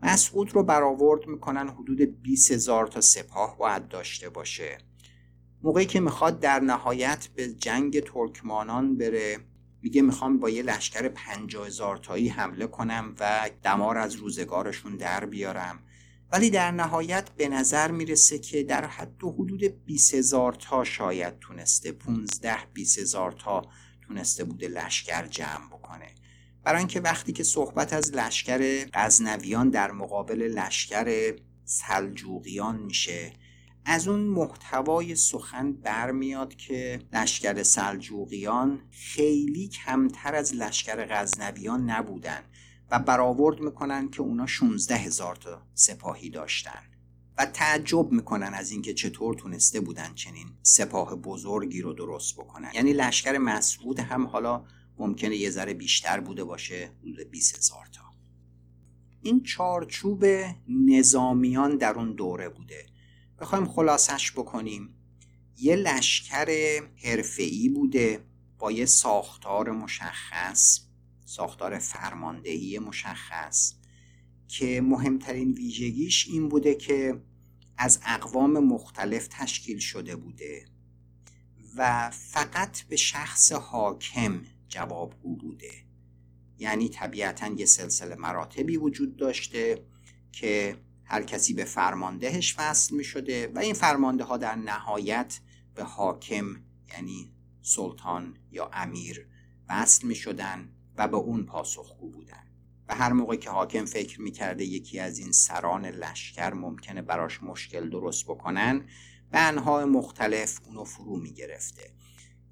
[0.01, 4.77] مسعود رو برآورد می‌کنن حدود 20 هزار تا سپاه باید داشته باشه.
[5.63, 9.37] موقعی که می‌خواد در نهایت به جنگ ترکمانان بره
[9.81, 15.25] میگه می‌خوام با یه لشکر پنجاه هزار تایی حمله کنم و دمار از روزگارشون در
[15.25, 15.79] بیارم.
[16.31, 21.39] ولی در نهایت به نظر می‌رسه که در حد و حدود 20 هزار تا شاید
[21.39, 23.61] تونسته 15 20 هزار تا
[24.01, 26.15] تونسته بوده لشکر جمع بکنه.
[26.63, 31.33] برای اینکه وقتی که صحبت از لشکر غزنویان در مقابل لشکر
[31.65, 33.33] سلجوقیان میشه
[33.85, 42.43] از اون محتوای سخن برمیاد که لشکر سلجوقیان خیلی کمتر از لشکر غزنویان نبودن
[42.91, 46.83] و برآورد می‌کنن که اونا 16 هزار تا سپاهی داشتن
[47.37, 52.71] و تعجب می‌کنن از اینکه چطور تونسته بودن چنین سپاه بزرگی رو درست بکنن.
[52.73, 54.65] یعنی لشکر مسعود هم حالا
[54.97, 58.01] ممکنه یه ذره بیشتر بوده باشه حدود 20 هزار تا.
[59.21, 60.25] این چارچوب
[60.87, 62.85] نظامیان در اون دوره بوده.
[63.41, 64.89] بخوایم خلاصش بکنیم.
[65.57, 68.25] یه لشکر حرفه‌ای بوده
[68.59, 70.79] با یه ساختار مشخص
[71.25, 73.73] ساختار فرماندهی مشخص
[74.47, 77.21] که مهمترین ویژگیش این بوده که
[77.77, 80.65] از اقوام مختلف تشکیل شده بوده
[81.77, 85.71] و فقط به شخص حاکم جوابگو بوده.
[86.57, 89.85] یعنی طبیعتا یه سلسله مراتبی وجود داشته
[90.31, 90.75] که
[91.11, 95.39] هر کسی به فرماندهش وصل می شده و این فرمانده ها در نهایت
[95.75, 96.45] به حاکم
[96.89, 99.27] یعنی سلطان یا امیر
[99.69, 102.43] وصل می شدن و به اون پاسخگو بودن.
[102.87, 107.89] و هر موقع که حاکم فکر می‌کرده یکی از این سران لشکر ممکنه براش مشکل
[107.89, 108.85] درست بکنن
[109.31, 111.91] به انهای مختلف اونو فرو می‌گرفته.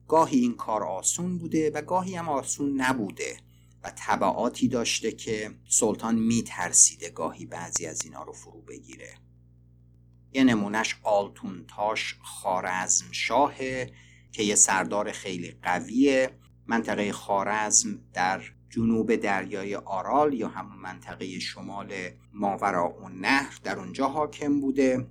[0.07, 3.37] گاهی این کار آسون بوده و گاهی هم آسون نبوده.
[3.83, 9.13] و طبعاتی داشته که سلطان میترسیده گاهی بعضی از اینا رو فرو بگیره.
[10.33, 13.91] یه نمونهش آلتونتاش خارزم شاهه
[14.31, 16.29] که یه سردار خیلی قویه.
[16.67, 21.93] منطقه خارزم در جنوب دریای آرال یا همون منطقه شمال
[22.33, 25.07] ماورا و نهر در اونجا حاکم بوده.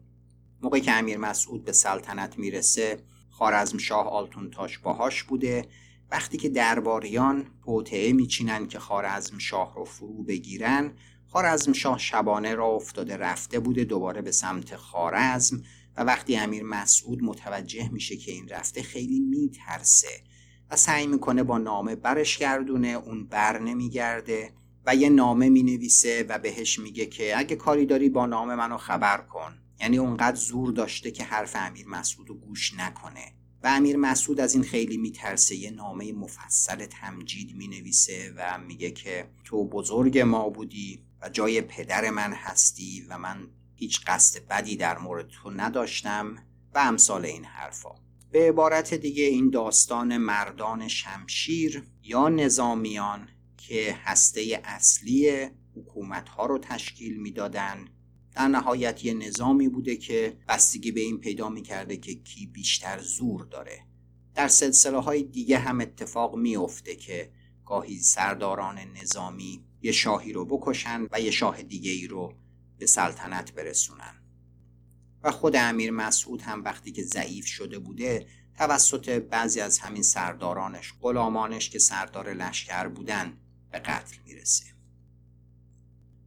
[0.63, 5.69] موقعی که امیر مسعود به سلطنت می‌رسه خارزم شاه آلتونتاش باهاش بوده.
[6.11, 10.93] وقتی که درباریان پوتعه میچینن که خارزم شاه رو فرو بگیرن
[11.27, 15.63] خارزم شاه شبانه را افتاده رفته بوده دوباره به سمت خارزم
[15.97, 20.23] و وقتی امیر مسعود متوجه میشه که این رفته خیلی میترسه
[20.71, 24.53] و سعی می‌کنه با نامه برش گردونه اون بر نمیگرده
[24.87, 29.17] و یه نامه می‌نویسه و بهش میگه که اگه کاری داری با نامه منو خبر
[29.17, 29.59] کن.
[29.81, 33.38] یعنی اونقدر زور داشته که حرف امیر مسعود رو گوش نکنه.
[33.63, 35.57] و امیر مسعود از این خیلی میترسه.
[35.57, 42.11] یه نامه مفصل تمجید می‌نویسه و میگه که تو بزرگ ما بودی و جای پدر
[42.11, 46.37] من هستی و من هیچ قصد بدی در مورد تو نداشتم
[46.75, 47.91] و امثال این حرفا.
[48.33, 56.59] به عبارت دیگه این داستان مردان شمشیر یا نظامیان که هسته اصلی حکومت ها رو
[56.59, 57.85] تشکیل می‌دادن
[58.33, 63.45] در نهایت یه نظامی بوده که بستگی به این پیدا می‌کرده که کی بیشتر زور
[63.45, 63.85] داره.
[64.35, 67.33] در سلسله های دیگه هم اتفاق میافته که
[67.67, 72.35] گاهی سرداران نظامی یه شاهی رو بکشن و یه شاه دیگه ای رو
[72.79, 74.15] به سلطنت برسونن.
[75.23, 78.27] و خود امیر مسعود هم وقتی که ضعیف شده بوده
[78.59, 83.37] توسط بعضی از همین سردارانش غلامانش که سردار لشکر بودن
[83.73, 84.78] به قتل می‌رسه.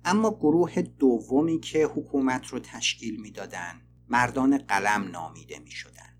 [0.05, 6.17] اما گروه دومی که حکومت رو تشکیل می‌دادن مردان قلم نامیده می شدن.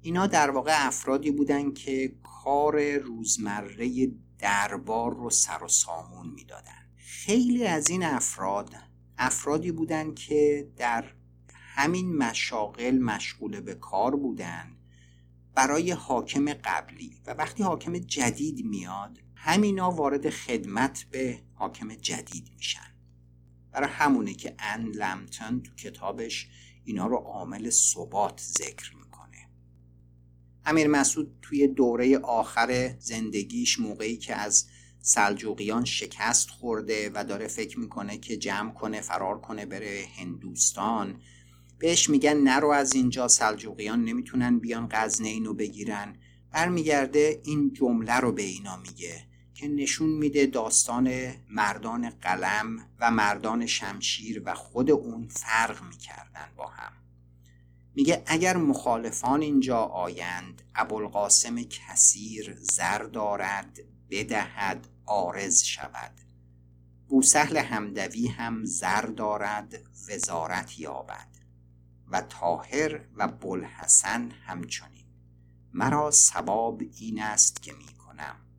[0.00, 6.90] اینا در واقع افرادی بودند که کار روزمره دربار رو سر و سامون می‌دادن.
[6.96, 8.74] خیلی از این افراد
[9.18, 11.04] افرادی بودند که در
[11.52, 14.76] همین مشاغل مشغول به کار بودند
[15.54, 22.89] برای حاکم قبلی و وقتی حاکم جدید میاد همینا وارد خدمت به حاکم جدید میشن
[23.72, 26.48] برای همونه که ان لمتن تو کتابش
[26.84, 29.48] اینا رو عامل ثبات ذکر می‌کنه.
[30.64, 34.66] امیر مسعود توی دوره آخر زندگیش موقعی که از
[35.02, 41.20] سلجوقیان شکست خورده و داره فکر می‌کنه که جمع کنه فرار کنه بره هندوستان
[41.78, 46.16] بهش میگن نرو از اینجا سلجوقیان نمی‌تونن بیان غزنه اینو بگیرن.
[46.52, 49.29] برمیگرده این جمله رو به اینا میگه.
[49.60, 56.66] که نشون میده داستان مردان قلم و مردان شمشیر و خود اون فرق می‌کردن با
[56.66, 56.92] هم.
[57.94, 63.78] میگه اگر مخالفان اینجا آیند ابوالقاسم کثیر زر دارد
[64.10, 66.12] بدهد آرز شود.
[67.08, 69.74] بوسهل همدوی هم زر دارد
[70.08, 71.28] وزارت یابد.
[72.08, 75.06] و تاهر و بلحسن همچنین.
[75.74, 78.49] مرا سباب این است که می کنم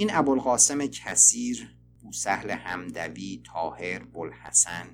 [0.00, 4.86] این ابوالقاسم کثیر بوسهل همدوی تاهر بلحسن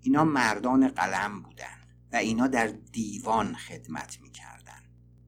[0.00, 1.78] اینا مردان قلم بودن
[2.12, 4.82] و اینا در دیوان خدمت می‌کردن.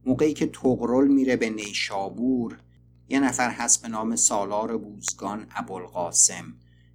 [0.04, 2.60] موقعی که تغرل میره به نیشابور
[3.08, 6.54] یه نفر هست به نام سالار بوزگان ابوالقاسم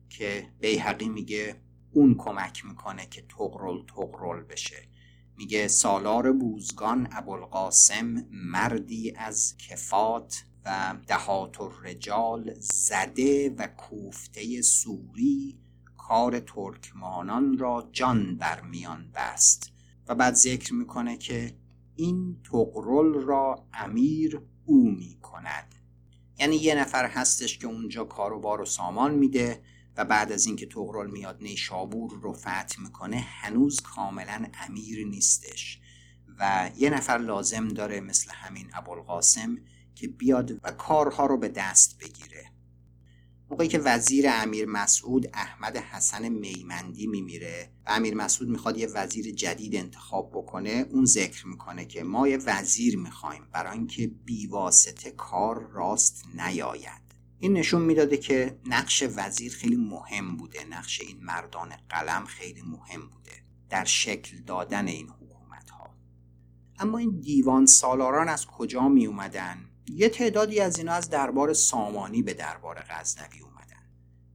[0.10, 1.56] که بیحقی میگه
[1.92, 4.88] اون کمک می‌کنه که تغرل تغرل بشه.
[5.38, 15.58] میگه سالار بوزگان ابوالقاسم مردی از کفات و دهات الرجال زده و کوفته سوری
[15.98, 19.72] کار ترکمانان را جان در میان بست
[20.08, 21.56] و بعد ذکر می‌کنه که
[21.96, 25.76] این تقرل را امیر او می‌کند.
[26.40, 29.62] یعنی یه نفر هستش که اونجا کاروبار و سامان میده
[29.98, 35.80] و بعد از اینکه تغرل میاد نیشابور رو فتح می‌کنه هنوز کاملا امیر نیستش.
[36.40, 39.58] و یه نفر لازم داره مثل همین ابوالقاسم
[39.96, 42.52] که بیاد و کارها رو به دست بگیره.
[43.50, 49.36] موقعی که وزیر امیر مسعود احمد حسن میمندی میمیره و امیر مسعود می‌خواد یه وزیر
[49.36, 55.68] جدید انتخاب بکنه اون ذکر می‌کنه که ما یه وزیر می‌خوایم برای اینکه بیواسطه کار
[55.74, 57.02] راست نیاید.
[57.40, 63.10] این نشون می‌داده که نقش وزیر خیلی مهم بوده نقش این مردان قلم خیلی مهم
[63.10, 63.32] بوده
[63.70, 65.96] در شکل دادن این حکومت ها
[66.80, 72.22] اما این دیوان سالاران از کجا می اومدن یه تعدادی از اینا از دربار سامانی
[72.22, 73.62] به دربار غزنوی اومدن.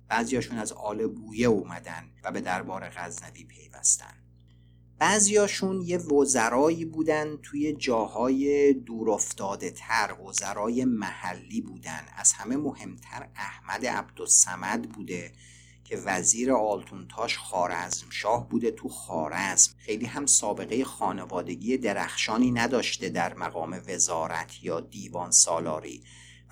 [0.08, 4.14] بعضیاشون از آل بویه اومدن و به دربار غزنوی پیوستن.
[4.98, 12.06] بعضیاشون یه وزرایی بودن توی جاهای دورافتاده تر وزرای محلی بودن.
[12.16, 15.32] از همه مهمتر احمد عبدالسمد بوده
[15.88, 19.72] که وزیر آلتونتاش خارزم شاه بوده تو خارزم.
[19.78, 26.02] خیلی هم سابقه خانوادگی درخشانی نداشته در مقام وزارت یا دیوان سالاری.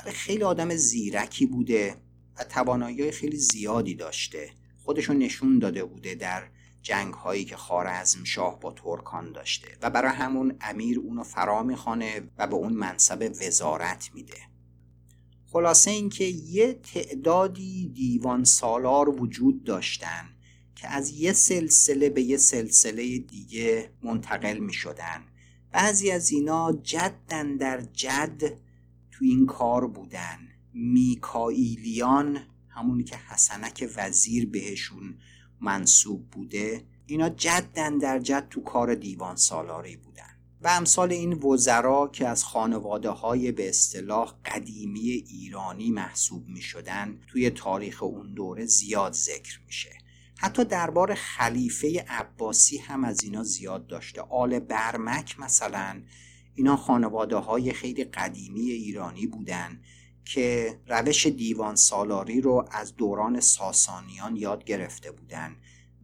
[0.00, 1.96] ولی خیلی آدم زیرکی بوده
[2.38, 4.50] و توانایی خیلی زیادی داشته.
[4.84, 6.48] خودشون نشون داده بوده در
[6.82, 9.68] جنگ هایی که خارزم شاه با ترکان داشته.
[9.82, 14.53] و برای همون امیر اونو فرا می‌خوانه و به اون منصب وزارت میده.
[15.54, 20.28] خلاصه اینکه یه تعدادی دیوان سالار وجود داشتن
[20.74, 25.22] که از یه سلسله به یه سلسله دیگه منتقل می شدن
[25.72, 28.42] بعضی از اینا جدن در جد
[29.10, 30.38] تو این کار بودن.
[30.72, 32.38] میکائیلیان
[32.68, 35.18] همونی که حسنک وزیر بهشون
[35.60, 39.96] منصوب بوده اینا جدن در جد تو کار دیوان سالاری
[40.64, 47.20] و امثال این وزرا که از خانواده های به اصطلاح قدیمی ایرانی محسوب می شدن
[47.26, 49.90] توی تاریخ اون دوره زیاد ذکر میشه.
[50.36, 54.20] حتی دربار خلیفه عباسی هم از اینا زیاد داشته.
[54.20, 56.02] آل برمک مثلا
[56.54, 59.80] اینا خانواده های خیلی قدیمی ایرانی بودن
[60.24, 65.56] که روش دیوان سالاری رو از دوران ساسانیان یاد گرفته بودن.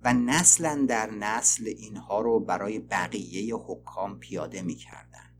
[0.05, 5.35] و نسلا در نسل اینها رو برای بقیه حکام پیاده می‌کردن.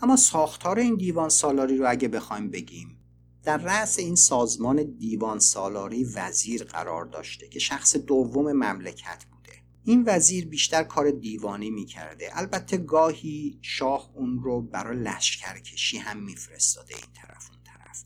[0.00, 3.00] اما ساختار این دیوان سالاری رو اگه بخوایم بگیم
[3.42, 9.52] در رأس این سازمان دیوان سالاری وزیر قرار داشته که شخص دوم مملکت بوده.
[9.84, 12.30] این وزیر بیشتر کار دیوانی می‌کرده.
[12.32, 18.04] البته گاهی شاه اون رو برای لشکرکشی هم میفرستاده این طرف اون طرف.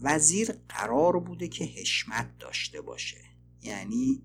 [0.00, 3.24] وزیر قرار بوده که حشمت داشته باشه.
[3.62, 4.22] یعنی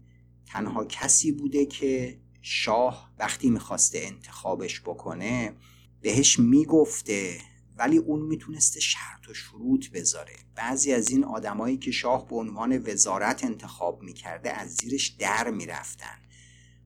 [0.53, 5.55] تنها کسی بوده که شاه وقتی می‌خواسته انتخابش بکنه
[6.01, 7.37] بهش می‌گفته
[7.77, 10.33] ولی اون می‌تونسته شرط و شروط بذاره.
[10.55, 16.17] بعضی از این آدمایی که شاه به عنوان وزارت انتخاب می‌کرده از زیرش در می‌رفتن.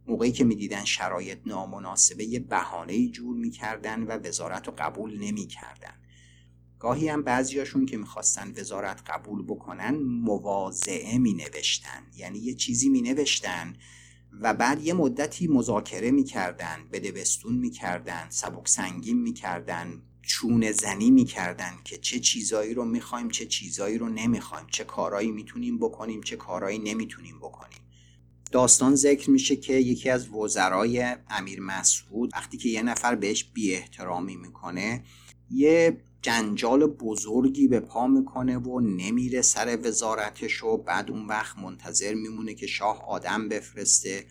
[0.07, 5.93] موقعی که می‌دیدن شرایط نامناسبه یه بهانه جور می‌کردن و وزارت رو قبول نمی‌کردن.
[6.80, 13.01] گاهی هم بعضیاشون که می‌خواستن وزارت قبول بکنن مواضعه می نوشتن یعنی یه چیزی می
[13.01, 13.75] نوشتن
[14.41, 21.97] و بعد یه مدتی مذاکره می‌کردن بدبستون می‌کردن سبک سنگین می‌کردن چونه زنی می‌کردن که
[21.97, 27.39] چه چیزایی رو می‌خوایم چه چیزایی رو نمی‌خوایم چه کارایی می‌تونیم بکنیم چه کارایی نمی‌تونیم
[27.39, 27.80] بکنیم.
[28.51, 33.75] داستان ذکر میشه که یکی از وزرای امیر مسعود وقتی که یه نفر بهش بی
[33.75, 35.03] احترامی می‌کنه
[35.51, 42.13] یه جنجال بزرگی به پا می‌کنه و نمیره سر وزارتش و بعد اون وقت منتظر
[42.13, 44.26] میمونه که شاه آدم بفرسته.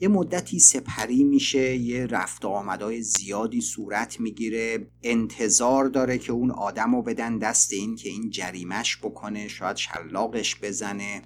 [0.00, 4.86] یه مدتی سپری میشه یه رفت آمدای زیادی صورت می‌گیره.
[5.02, 10.56] انتظار داره که اون آدم رو بدن دست این که این جریمش بکنه شاید شلاقش
[10.62, 11.22] بزنه.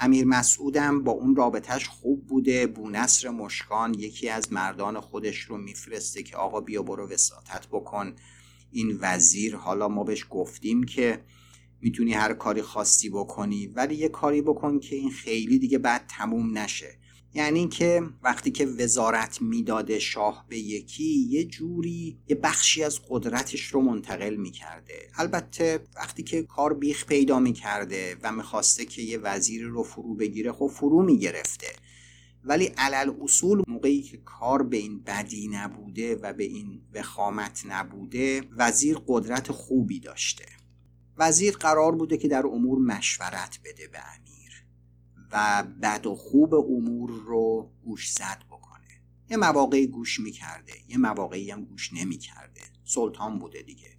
[0.00, 2.66] امیر مسعودم با اون رابطهش خوب بوده.
[2.66, 8.14] بونصر مشکان یکی از مردان خودش رو میفرسته که آقا بیا برو وساطت بکن.
[8.74, 11.24] این وزیر حالا ما بهش گفتیم که
[11.80, 16.58] می‌تونی هر کاری خواستی بکنی ولی یه کاری بکن که این خیلی دیگه بعد تموم
[16.58, 16.98] نشه.
[17.34, 23.66] یعنی که وقتی که وزارت می‌داده شاه به یکی یه جوری یه بخشی از قدرتش
[23.66, 24.94] رو منتقل می‌کرده.
[25.16, 30.52] البته وقتی که کار بیخ پیدا می‌کرده و می‌خواسته که یه وزیر رو فرو بگیره
[30.52, 31.66] خب فرو می‌گرفته.
[32.44, 38.42] ولی علل اصول موقعی که کار به این بدی نبوده و به این وخامت نبوده
[38.56, 40.46] وزیر قدرت خوبی داشته.
[41.16, 44.64] وزیر قرار بوده که در امور مشورت بده به امیر
[45.32, 49.00] و بد و خوب امور رو گوش زد بکنه.
[49.30, 52.60] یه مواقعی گوش می‌کرده یه مواقعی هم گوش نمی‌کرده.
[52.84, 53.96] سلطان بوده دیگه.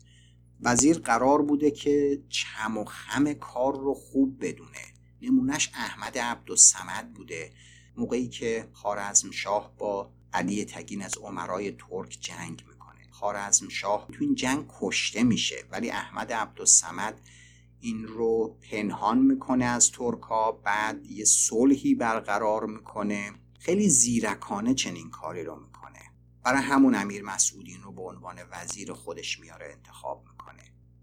[0.62, 4.86] وزیر قرار بوده که چم و خم کار رو خوب بدونه.
[5.22, 7.52] نمونش احمد عبدالسمد بوده.
[7.98, 13.02] موقعی که خارزم شاه با علی تگین از عمرای ترک جنگ می‌کنه.
[13.12, 17.22] خارزم شاه تو این جنگ کشته میشه ولی احمد عبدالسمد
[17.80, 23.32] این رو پنهان می‌کنه از ترکا بعد یه صلحی برقرار می‌کنه.
[23.60, 26.00] خیلی زیرکانه چنین کاری رو می‌کنه.
[26.44, 30.35] برای همون امیر مسعود این رو به عنوان وزیر خودش میاره انتخاب می‌کنه.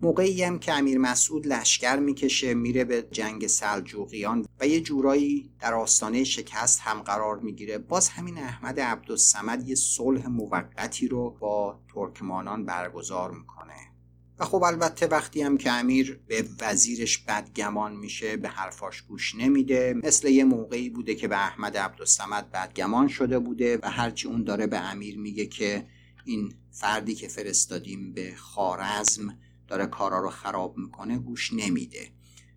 [0.02, 5.74] موقعی هم که امیر مسعود لشکر می‌کشه میره به جنگ سلجوقیان و یه جورایی در
[5.74, 7.78] آستانه شکست هم قرار می‌گیره.
[7.78, 13.74] باز همین احمد عبدالسمد یه صلح موقتی رو با ترکمانان برگزار می‌کنه.
[14.38, 19.94] و خب البته وقتی هم که امیر به وزیرش بدگمان میشه به حرفاش گوش نمیده.
[20.04, 24.66] مثل یه موقعی بوده که به احمد عبدالسمد بدگمان شده بوده و هرچی اون داره
[24.66, 25.86] به امیر میگه که
[26.24, 29.38] این فردی که فرستادیم به خارزم
[29.72, 32.08] داره کارا رو خراب می‌کنه گوش نمیده.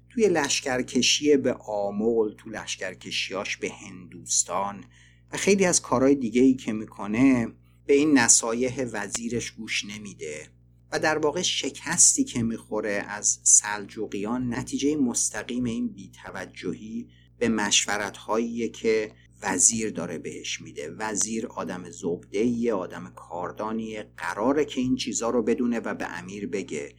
[0.10, 4.84] توی لشکرکشی به آمول تو لشکرکشیاش به هندوستان
[5.32, 7.48] و خیلی از کارهای دیگه ای که می‌کنه
[7.86, 10.48] به این نصایح وزیرش گوش نمیده.
[10.92, 17.08] و در واقع شکستی که می‌خوره از سلجوقیان نتیجه مستقیم این بیتوجهی
[17.38, 19.12] به مشورت هایی که
[19.42, 20.90] وزیر داره بهش میده.
[20.90, 26.96] وزیر آدم زبده آدم کاردانی قراره که این چیزا رو بدونه و به امیر بگه.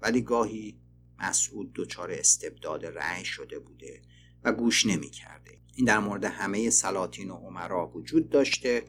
[0.00, 0.78] ولی گاهی
[1.18, 4.02] مسعود دچار استبداد رأی شده بوده
[4.44, 5.58] و گوش نمی کرده.
[5.74, 8.84] این در مورد همه سلاطین و عمرا وجود داشته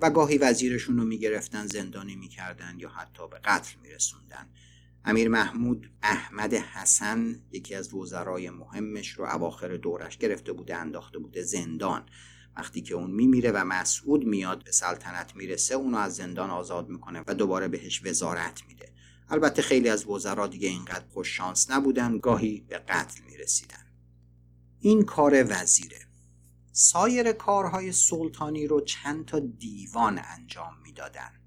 [0.00, 4.48] و گاهی وزیرشون رو می‌گرفتن زندانی می‌کردن یا حتی به قتل میرسوندن.
[5.04, 11.42] امیر محمود احمد حسن یکی از وزرای مهمش رو اواخر دورش گرفته بوده انداخته بوده
[11.42, 12.06] زندان.
[12.56, 17.24] وقتی که اون میمیره و مسعود میاد به سلطنت می‌رسه اونو از زندان آزاد می‌کنه
[17.26, 18.92] و دوباره بهش وزارت میده.
[19.28, 23.86] البته خیلی از وزرا دیگه اینقدر خوش شانس نبودن گاهی به قتل می‌رسیدن.
[24.80, 25.98] این کار وزیره.
[26.72, 31.41] سایر کارهای سلطانی رو چند تا دیوان انجام می‌دادن.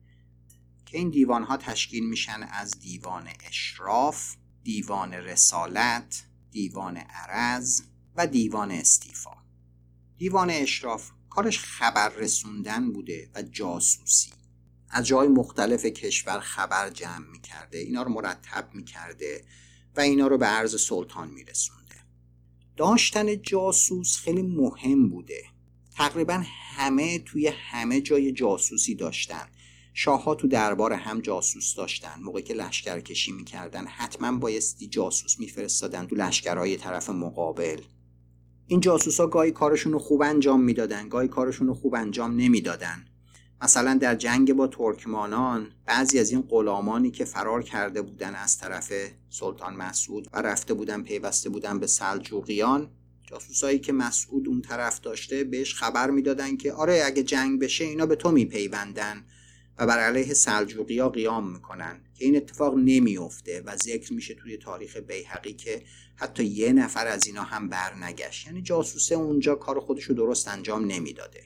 [0.86, 7.82] که این دیوان ها تشکیل میشن از دیوان اشراف، دیوان رسالت، دیوان عرض
[8.16, 9.36] و دیوان استیفا.
[10.18, 14.32] دیوان اشراف کارش خبر رسوندن بوده و جاسوسی.
[14.90, 19.46] از جای مختلف کشور خبر جمع می‌کرده اینا رو مرتب می‌کرده
[19.96, 21.96] و اینا رو به عرض سلطان میرسونده.
[22.78, 25.44] داشتن جاسوس خیلی مهم بوده.
[25.96, 26.44] تقریبا
[26.76, 29.48] همه توی همه جای جاسوسی داشتن.
[29.98, 32.20] شاهها تو دربار هم جاسوس داشتن.
[32.22, 37.82] موقعی که لشکرکشی می‌کردن حتما بایستی جاسوس میفرستادن تو لشکرهای طرف مقابل.
[38.68, 43.06] این جاسوس ها گاهی کارشون رو خوب انجام می‌دادن گاهی کارشون رو خوب انجام نمی‌دادن.
[43.62, 48.94] مثلا در جنگ با ترکمانان بعضی از این غلامانی که فرار کرده بودن از طرف
[49.30, 52.90] سلطان مسعود و رفته بودن پیوسته بودن به سلجوقیان
[53.30, 58.06] جاسوسایی که مسعود اون طرف داشته بهش خبر می‌دادن که آره اگه جنگ بشه اینا
[58.06, 59.26] به تو میپیوندن.
[59.78, 64.98] و بر علیه سلجوقیا قیام می‌کنن که این اتفاق نمیافته و ذکر میشه توی تاریخ
[64.98, 65.84] بیهقی که
[66.16, 68.48] حتی یه نفر از اینا هم برنگشت.
[68.48, 71.44] یعنی جاسوسه اونجا کار خودشو درست انجام نمی‌داده.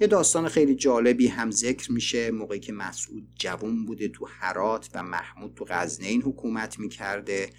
[0.00, 5.02] یه داستان خیلی جالبی هم ذکر میشه موقعی که مسعود جوون بوده تو حرات و
[5.02, 7.50] محمود تو غزنین حکومت می‌کرده.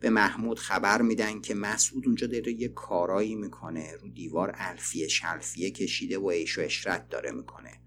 [0.00, 5.70] به محمود خبر میدن که مسعود اونجا داره یه کارایی می‌کنه رو دیوار الفیه شلفیه
[5.70, 7.81] کشیده و عیش و اشرت داره می‌کنه.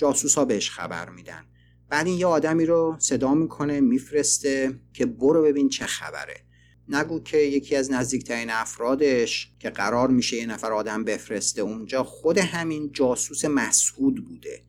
[0.00, 1.44] جاسوس ها بهش خبر میدن.
[1.88, 6.44] بعد این یه آدمی رو صدا می‌کنه میفرسته که برو ببین چه خبره.
[6.88, 12.38] نگو که یکی از نزدیکترین افرادش که قرار میشه یه نفر آدم بفرسته اونجا خود
[12.38, 14.62] همین جاسوس مسعود بوده.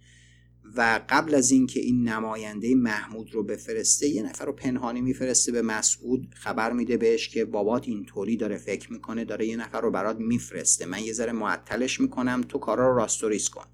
[0.76, 5.62] و قبل از اینکه این نماینده محمود رو بفرسته یه نفر رو پنهانی میفرسته به
[5.62, 10.18] مسعود خبر میده بهش که بابات اینطوری داره فکر می‌کنه داره یه نفر رو برات
[10.18, 10.86] میفرسته.
[10.86, 13.66] من یه ذره معطلش می‌کنم تو کارا رو راستوریس کن.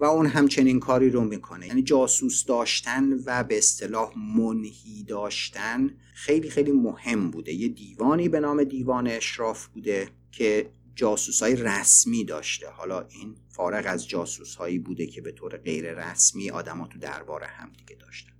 [0.00, 1.66] و اون همچنین کاری رو می‌کنه.
[1.66, 7.52] یعنی جاسوس داشتن و به اصطلاح منهی داشتن خیلی خیلی مهم بوده.
[7.52, 12.70] یه دیوانی به نام دیوان اشراف بوده که جاسوس های رسمی داشته.
[12.70, 17.44] حالا این فارغ از جاسوس هایی بوده که به طور غیر رسمی آدما تو دربار
[17.44, 18.32] هم دیگه داشتن.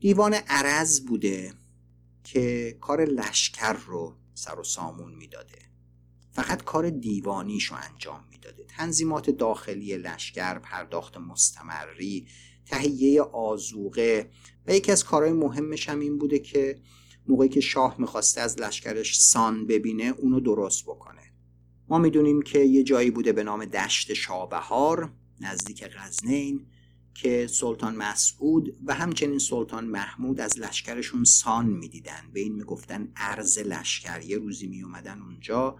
[0.00, 1.52] دیوان عرض بوده
[2.24, 5.58] که کار لشکر رو سر و سامون می‌داده.
[6.30, 12.26] فقط کار دیوانیشو انجام می‌داده تنظیمات داخلی لشکر پرداخت مستمری
[12.66, 14.30] تهیه آزوقه
[14.66, 16.80] و یکی از کارهای مهمش هم این بوده که
[17.28, 21.20] موقعی که شاه می‌خواسته از لشکرش سان ببینه اونو درست بکنه.
[21.88, 26.66] ما می‌دونیم که یه جایی بوده به نام دشت شابهار نزدیک غزنین
[27.14, 32.30] که سلطان مسعود و همچنین سلطان محمود از لشکرشون سان می‌دیدن.
[32.32, 34.22] به این می‌گفتن ارز لشکر.
[34.22, 35.76] یه روزی میومدن اونجا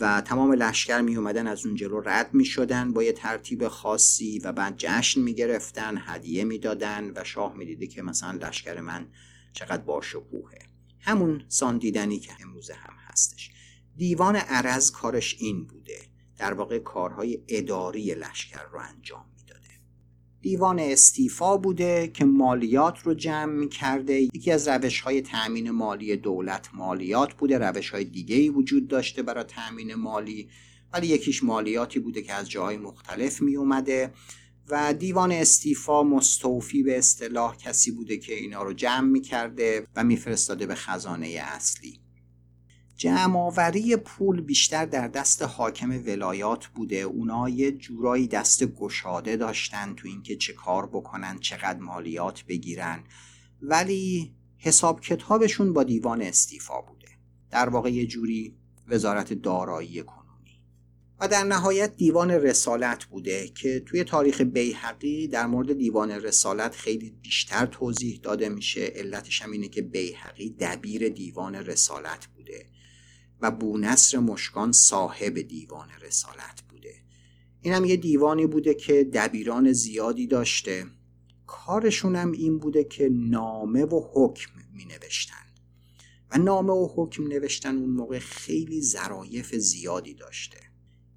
[0.00, 4.38] و تمام لشکر می اومدن از اون جلو رد می شدن با یه ترتیب خاصی
[4.38, 8.80] و بعد جشن می گرفتن هدیه می دادن و شاه می دیده که مثلا لشکر
[8.80, 9.06] من
[9.52, 10.58] چقدر باشکوهه.
[11.00, 13.50] همون سان دیدنی که امروزه هم هستش.
[13.96, 15.98] دیوان عرض کارش این بوده.
[16.38, 19.27] در واقع کارهای اداری لشکر رو انجام
[20.42, 26.16] دیوان استیفا بوده که مالیات رو جمع می کرده یکی از روش های تأمین مالی
[26.16, 30.48] دولت مالیات بوده روش های دیگه ای وجود داشته برای تأمین مالی
[30.92, 34.12] ولی یکیش مالیاتی بوده که از جاهای مختلف می اومده
[34.68, 40.04] و دیوان استیفا مستوفی به اصطلاح کسی بوده که اینا رو جمع می کرده و
[40.04, 42.00] میفرستاده به خزانه اصلی.
[42.98, 46.96] جمعآوری پول بیشتر در دست حاکم ولایات بوده.
[46.96, 53.04] اونا یه جورایی دست گشاده داشتن تو اینکه چه کار بکنن چقدر مالیات بگیرن.
[53.62, 57.08] ولی حساب کتابشون با دیوان استیفا بوده.
[57.50, 58.56] در واقع یه جوری
[58.88, 60.62] وزارت دارایی کنونی.
[61.20, 67.10] و در نهایت دیوان رسالت بوده که توی تاریخ بیحقی در مورد دیوان رسالت خیلی
[67.10, 68.80] بیشتر توضیح داده میشه.
[68.80, 72.77] علتش هم اینه که بیحقی دبیر دیوان رسالت بوده.
[73.40, 76.94] و بونصر مشکان صاحب دیوان رسالت بوده.
[77.60, 80.86] اینم یه دیوانی بوده که دبیران زیادی داشته.
[81.46, 85.34] کارشون هم این بوده که نامه و حکم می نوشتن
[86.30, 90.58] و نامه و حکم نوشتن اون موقع خیلی ظرایف زیادی داشته.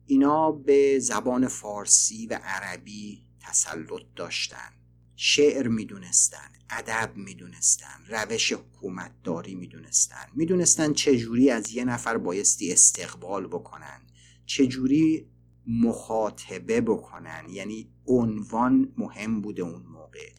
[0.05, 4.80] اینا به زبان فارسی و عربی تسلط داشتن.
[5.23, 10.25] شعر می‌دونستن ادب می‌دونستن روش حکومتداری می‌دونستن.
[10.33, 14.01] می‌دونستن چجوری از یه نفر بایستی استقبال بکنن
[14.45, 15.27] چجوری
[15.67, 17.45] مخاطبه بکنن.
[17.49, 20.29] یعنی عنوان مهم بوده اون موقع.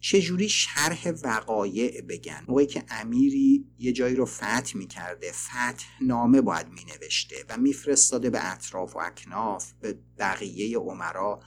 [0.00, 2.44] چجوری شرح وقایع بگن.
[2.48, 8.52] موقعی که امیری یه جایی رو فتح می‌کرده فتح نامه باید مینوشته و میفرستاده به
[8.52, 11.40] اطراف و اکناف به بقیه عمرا.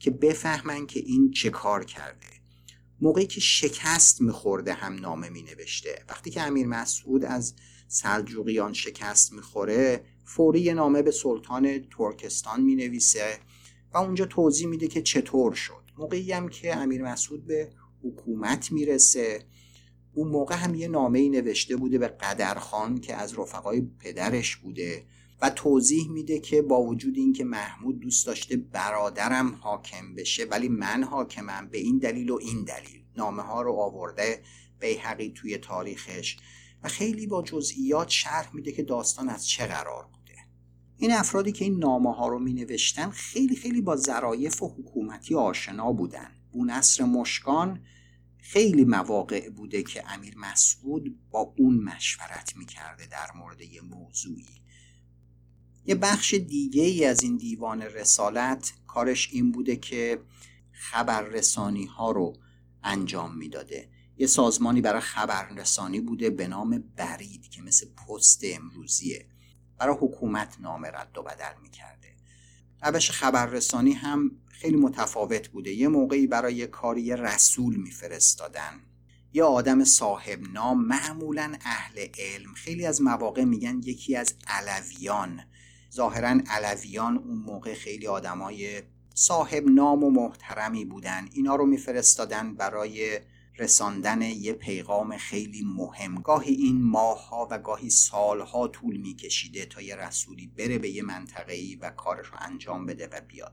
[0.00, 2.26] که بفهمن که این چه کار کرده.
[3.00, 6.04] موقعی که شکست میخورده هم نامه مینوشته.
[6.08, 7.54] وقتی که امیر مسعود از
[7.88, 13.38] سلجوقیان شکست می‌خوره فوری نامه به سلطان ترکستان می‌نویسه
[13.94, 15.90] و اونجا توضیح میده که چطور شد.
[15.98, 17.70] موقعی هم که امیر مسعود به
[18.02, 19.44] حکومت می‌رسه
[20.14, 25.04] اون موقع هم یه نامه ای نوشته بوده به قدرخان که از رفقای پدرش بوده.
[25.42, 31.02] و توضیح میده که با وجود اینکه محمود دوست داشته برادرم حاکم بشه ولی من
[31.02, 33.04] حاکمم به این دلیل و این دلیل.
[33.16, 34.42] نامه ها رو آورده
[34.80, 36.36] بیحقی توی تاریخش
[36.82, 40.38] و خیلی با جزئیات شرح میده که داستان از چه قرار بوده.
[40.96, 45.34] این افرادی که این نامه ها رو می نوشتن خیلی خیلی با ظرایف و حکومتی
[45.34, 46.30] آشنا بودن.
[46.52, 47.80] بونصر مشکان
[48.38, 54.59] خیلی مواقع بوده که امیر مسعود با اون مشورت می‌کرده در مورد یه موضوعی.
[55.90, 60.20] یه بخش دیگه ای از این دیوان رسالت کارش این بوده که
[60.72, 62.36] خبررسانی ها رو
[62.82, 63.88] انجام می‌داده.
[64.16, 69.26] یه سازمانی برای خبررسانی بوده به نام برید که مثل پست امروزیه.
[69.78, 72.16] برای حکومت نامه رد و بدل می‌کرده.
[72.82, 75.70] روش خبررسانی هم خیلی متفاوت بوده.
[75.70, 78.80] یه موقعی برای کاری رسول میفرستادن.
[79.32, 82.54] یه آدم صاحب نام معمولا اهل علم.
[82.54, 85.40] خیلی از مواقع میگن یکی از علویان.
[85.92, 88.82] ظاهرا علویان اون موقع خیلی آدمای
[89.14, 91.28] صاحب نام و محترمی بودن.
[91.32, 93.20] اینا رو میفرستادن برای
[93.58, 96.14] رساندن یه پیغام خیلی مهم.
[96.14, 101.52] گاهی این ماهها و گاهی سالها طول میکشیده تا یه رسولی بره به یه منطقه
[101.52, 103.52] ای و کارش رو انجام بده و بیاد.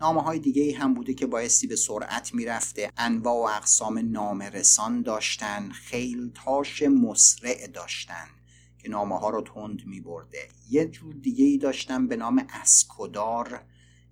[0.00, 4.50] نامه های دیگه ای هم بوده که بایستی به سرعت می‌رفته انواع و اقسام نامه
[4.50, 8.37] رسان داشتن خیل تاش مسرع داشتن.
[8.78, 13.62] که نامه ها رو تند می برده یه جور دیگه ای داشتن به نام اسکودار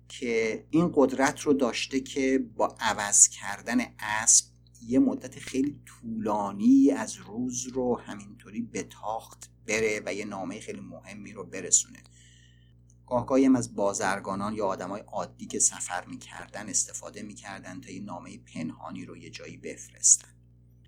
[0.07, 4.45] که این قدرت رو داشته که با عوض کردن اسب
[4.87, 10.81] یه مدت خیلی طولانی از روز رو همینطوری به تاخت بره و یه نامه خیلی
[10.81, 12.03] مهمی رو برسونه.
[13.07, 18.37] گاهگاهی هم از بازرگانان یا آدمای عادی که سفر می‌کردن استفاده می‌کردن تا این نامه
[18.37, 20.36] پنهانی رو یه جایی بفرستن.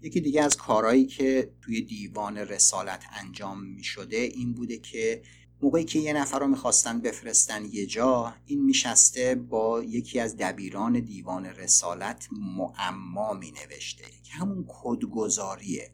[0.02, 5.22] یکی دیگه از کارهایی که توی دیوان رسالت انجام می‌شده این بوده که
[5.62, 11.00] موقعی که یه نفر رو می‌خواستن بفرستن یه جا این میشسته با یکی از دبیران
[11.00, 15.92] دیوان رسالت معما مینوشته که همون کدگذاریه.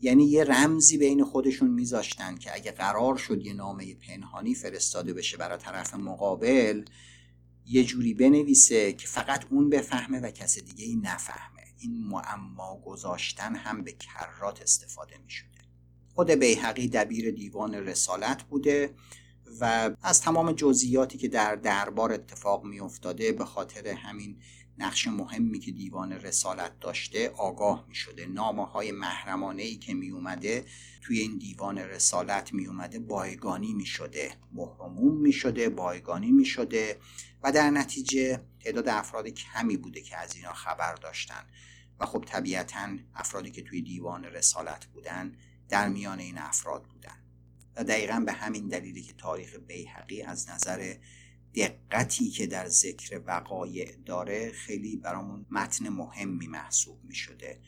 [0.00, 5.36] یعنی یه رمزی بین خودشون میذاشتن که اگه قرار شد یه نامه پنهانی فرستاده بشه
[5.36, 6.84] برای طرف مقابل
[7.66, 11.69] یه جوری بنویسه که فقط اون بفهمه و کس دیگه ای نفهمه.
[11.80, 15.60] این معما گذاشتن هم به کرات استفاده می‌شده.
[16.14, 18.94] خود بیحقی دبیر دیوان رسالت بوده
[19.60, 24.36] و از تمام جزئیاتی که در دربار اتفاق می افتاده به خاطر همین
[24.78, 30.10] نقش مهمی که دیوان رسالت داشته آگاه می شده نامه های محرمانه ای که می
[30.10, 30.64] اومده
[31.02, 36.98] توی این دیوان رسالت می اومده بایگانی می شده محرموم می شده بایگانی می شده
[37.42, 41.46] و در نتیجه تعداد افراد کمی بوده که از اینا خبر داشتن.
[42.00, 45.34] و خب طبیعتا افرادی که توی دیوان رسالت بودن
[45.68, 47.16] در میان این افراد بودن.
[47.76, 50.94] و دقیقا به همین دلیلی که تاریخ بیحقی از نظر
[51.54, 57.60] دقتی که در ذکر وقایع داره خیلی برامون متن مهمی محسوب می شده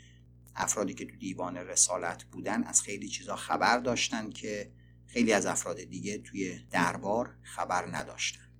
[0.57, 4.72] افرادی که تو دیوان رسالت بودن از خیلی چیزا خبر داشتن که
[5.07, 8.52] خیلی از افراد دیگه توی دربار خبر نداشتن.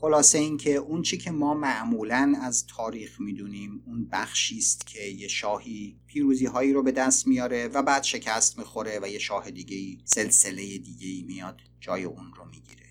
[0.00, 5.28] خلاصه اینکه اون چی که ما معمولا از تاریخ می‌دونیم اون بخشی است که یه
[5.28, 9.98] شاهی پیروزی هایی رو به دست میاره و بعد شکست می‌خوره و یه شاه دیگه
[10.04, 12.86] سلسله دیگه میاد جای اون رو می‌گیره.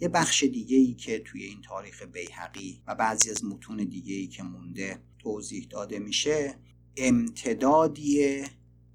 [0.00, 4.26] یه بخش دیگه ای که توی این تاریخ بیحقی و بعضی از متون دیگه ای
[4.26, 6.58] که مونده توضیح داده میشه
[6.96, 8.44] امتدادیه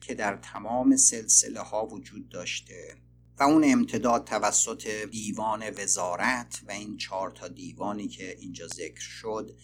[0.01, 3.04] که در تمام سلسله ها وجود داشته.
[3.39, 9.57] و اون امتداد توسط دیوان وزارت و این چهار تا دیوانی که اینجا ذکر شد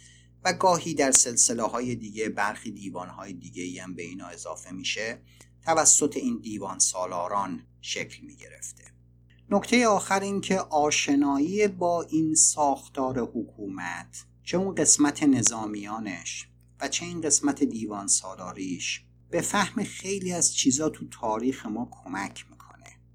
[0.43, 5.21] و گاهی در سلسله های دیگه برخی دیوان های دیگه هم به اینا اضافه میشه
[5.65, 8.83] توسط این دیوان سالاران شکل می گرفته
[9.49, 16.47] نکته آخر این که آشنایی با این ساختار حکومت چه اون قسمت نظامیانش
[16.81, 22.45] و چه این قسمت دیوان سالاریش به فهم خیلی از چیزا تو تاریخ ما کمک
[22.49, 22.70] می‌کنه.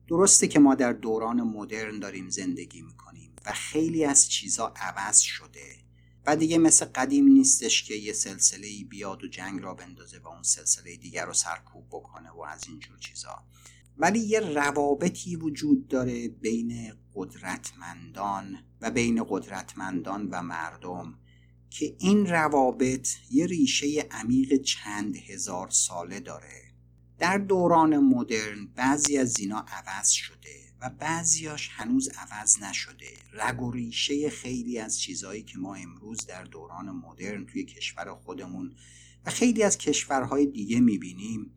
[0.08, 5.76] درسته که ما در دوران مدرن داریم زندگی می‌کنیم و خیلی از چیزا عوض شده
[6.26, 10.42] و دیگه مثل قدیمی نیستش که یه سلسله بیاد و جنگ را بندازه و اون
[10.42, 13.44] سلسله دیگر رو سرکوب بکنه و از اینجور چیزا.
[13.98, 21.18] ولی یه روابطی وجود داره بین قدرتمندان و بین قدرتمندان و مردم
[21.70, 26.65] که این روابط یه ریشه عمیق چند هزار ساله داره.
[27.18, 33.10] در دوران مدرن بعضی از اینا عوض شده و بعضیاش هنوز عوض نشده.
[33.32, 38.76] رگ و ریشه خیلی از چیزهایی که ما امروز در دوران مدرن توی کشور خودمون
[39.26, 41.50] و خیلی از کشورهای دیگه می‌بینیم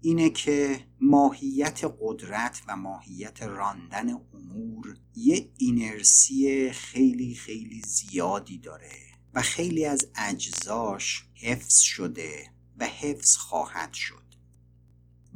[0.00, 8.98] اینه که ماهیت قدرت و ماهیت راندن امور یه اینرسی خیلی خیلی زیادی داره
[9.34, 14.25] و خیلی از اجزاش حفظ شده و حفظ خواهد شد.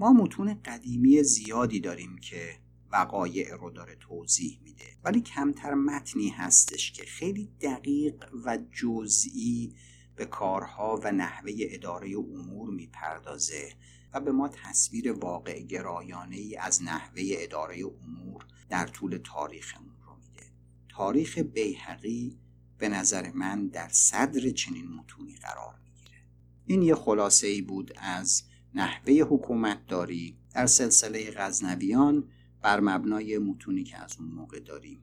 [0.01, 2.59] ما متون قدیمی زیادی داریم که
[2.92, 4.84] وقایع رو داره توضیح میده.
[5.05, 9.74] ولی کمتر متنی هستش که خیلی دقیق و جزئی
[10.16, 13.72] به کارها و نحوه اداره امور می‌پردازه
[14.12, 20.16] و به ما تصویر واقع گرایانه ای از نحوه اداره امور در طول تاریخمون رو
[20.16, 20.46] میده.
[20.88, 22.38] تاریخ بیهقی
[22.78, 26.18] به نظر من در صدر چنین متونی قرار می‌گیره.
[26.66, 28.42] این یه خلاصه ای بود از
[28.75, 32.25] نحوه حکومتداری در سلسله غزنویان
[32.62, 35.01] بر مبنای متونی که از اون موقع داریم.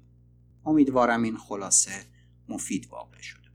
[0.66, 2.06] امیدوارم این خلاصه
[2.50, 3.47] مفید واقع شده.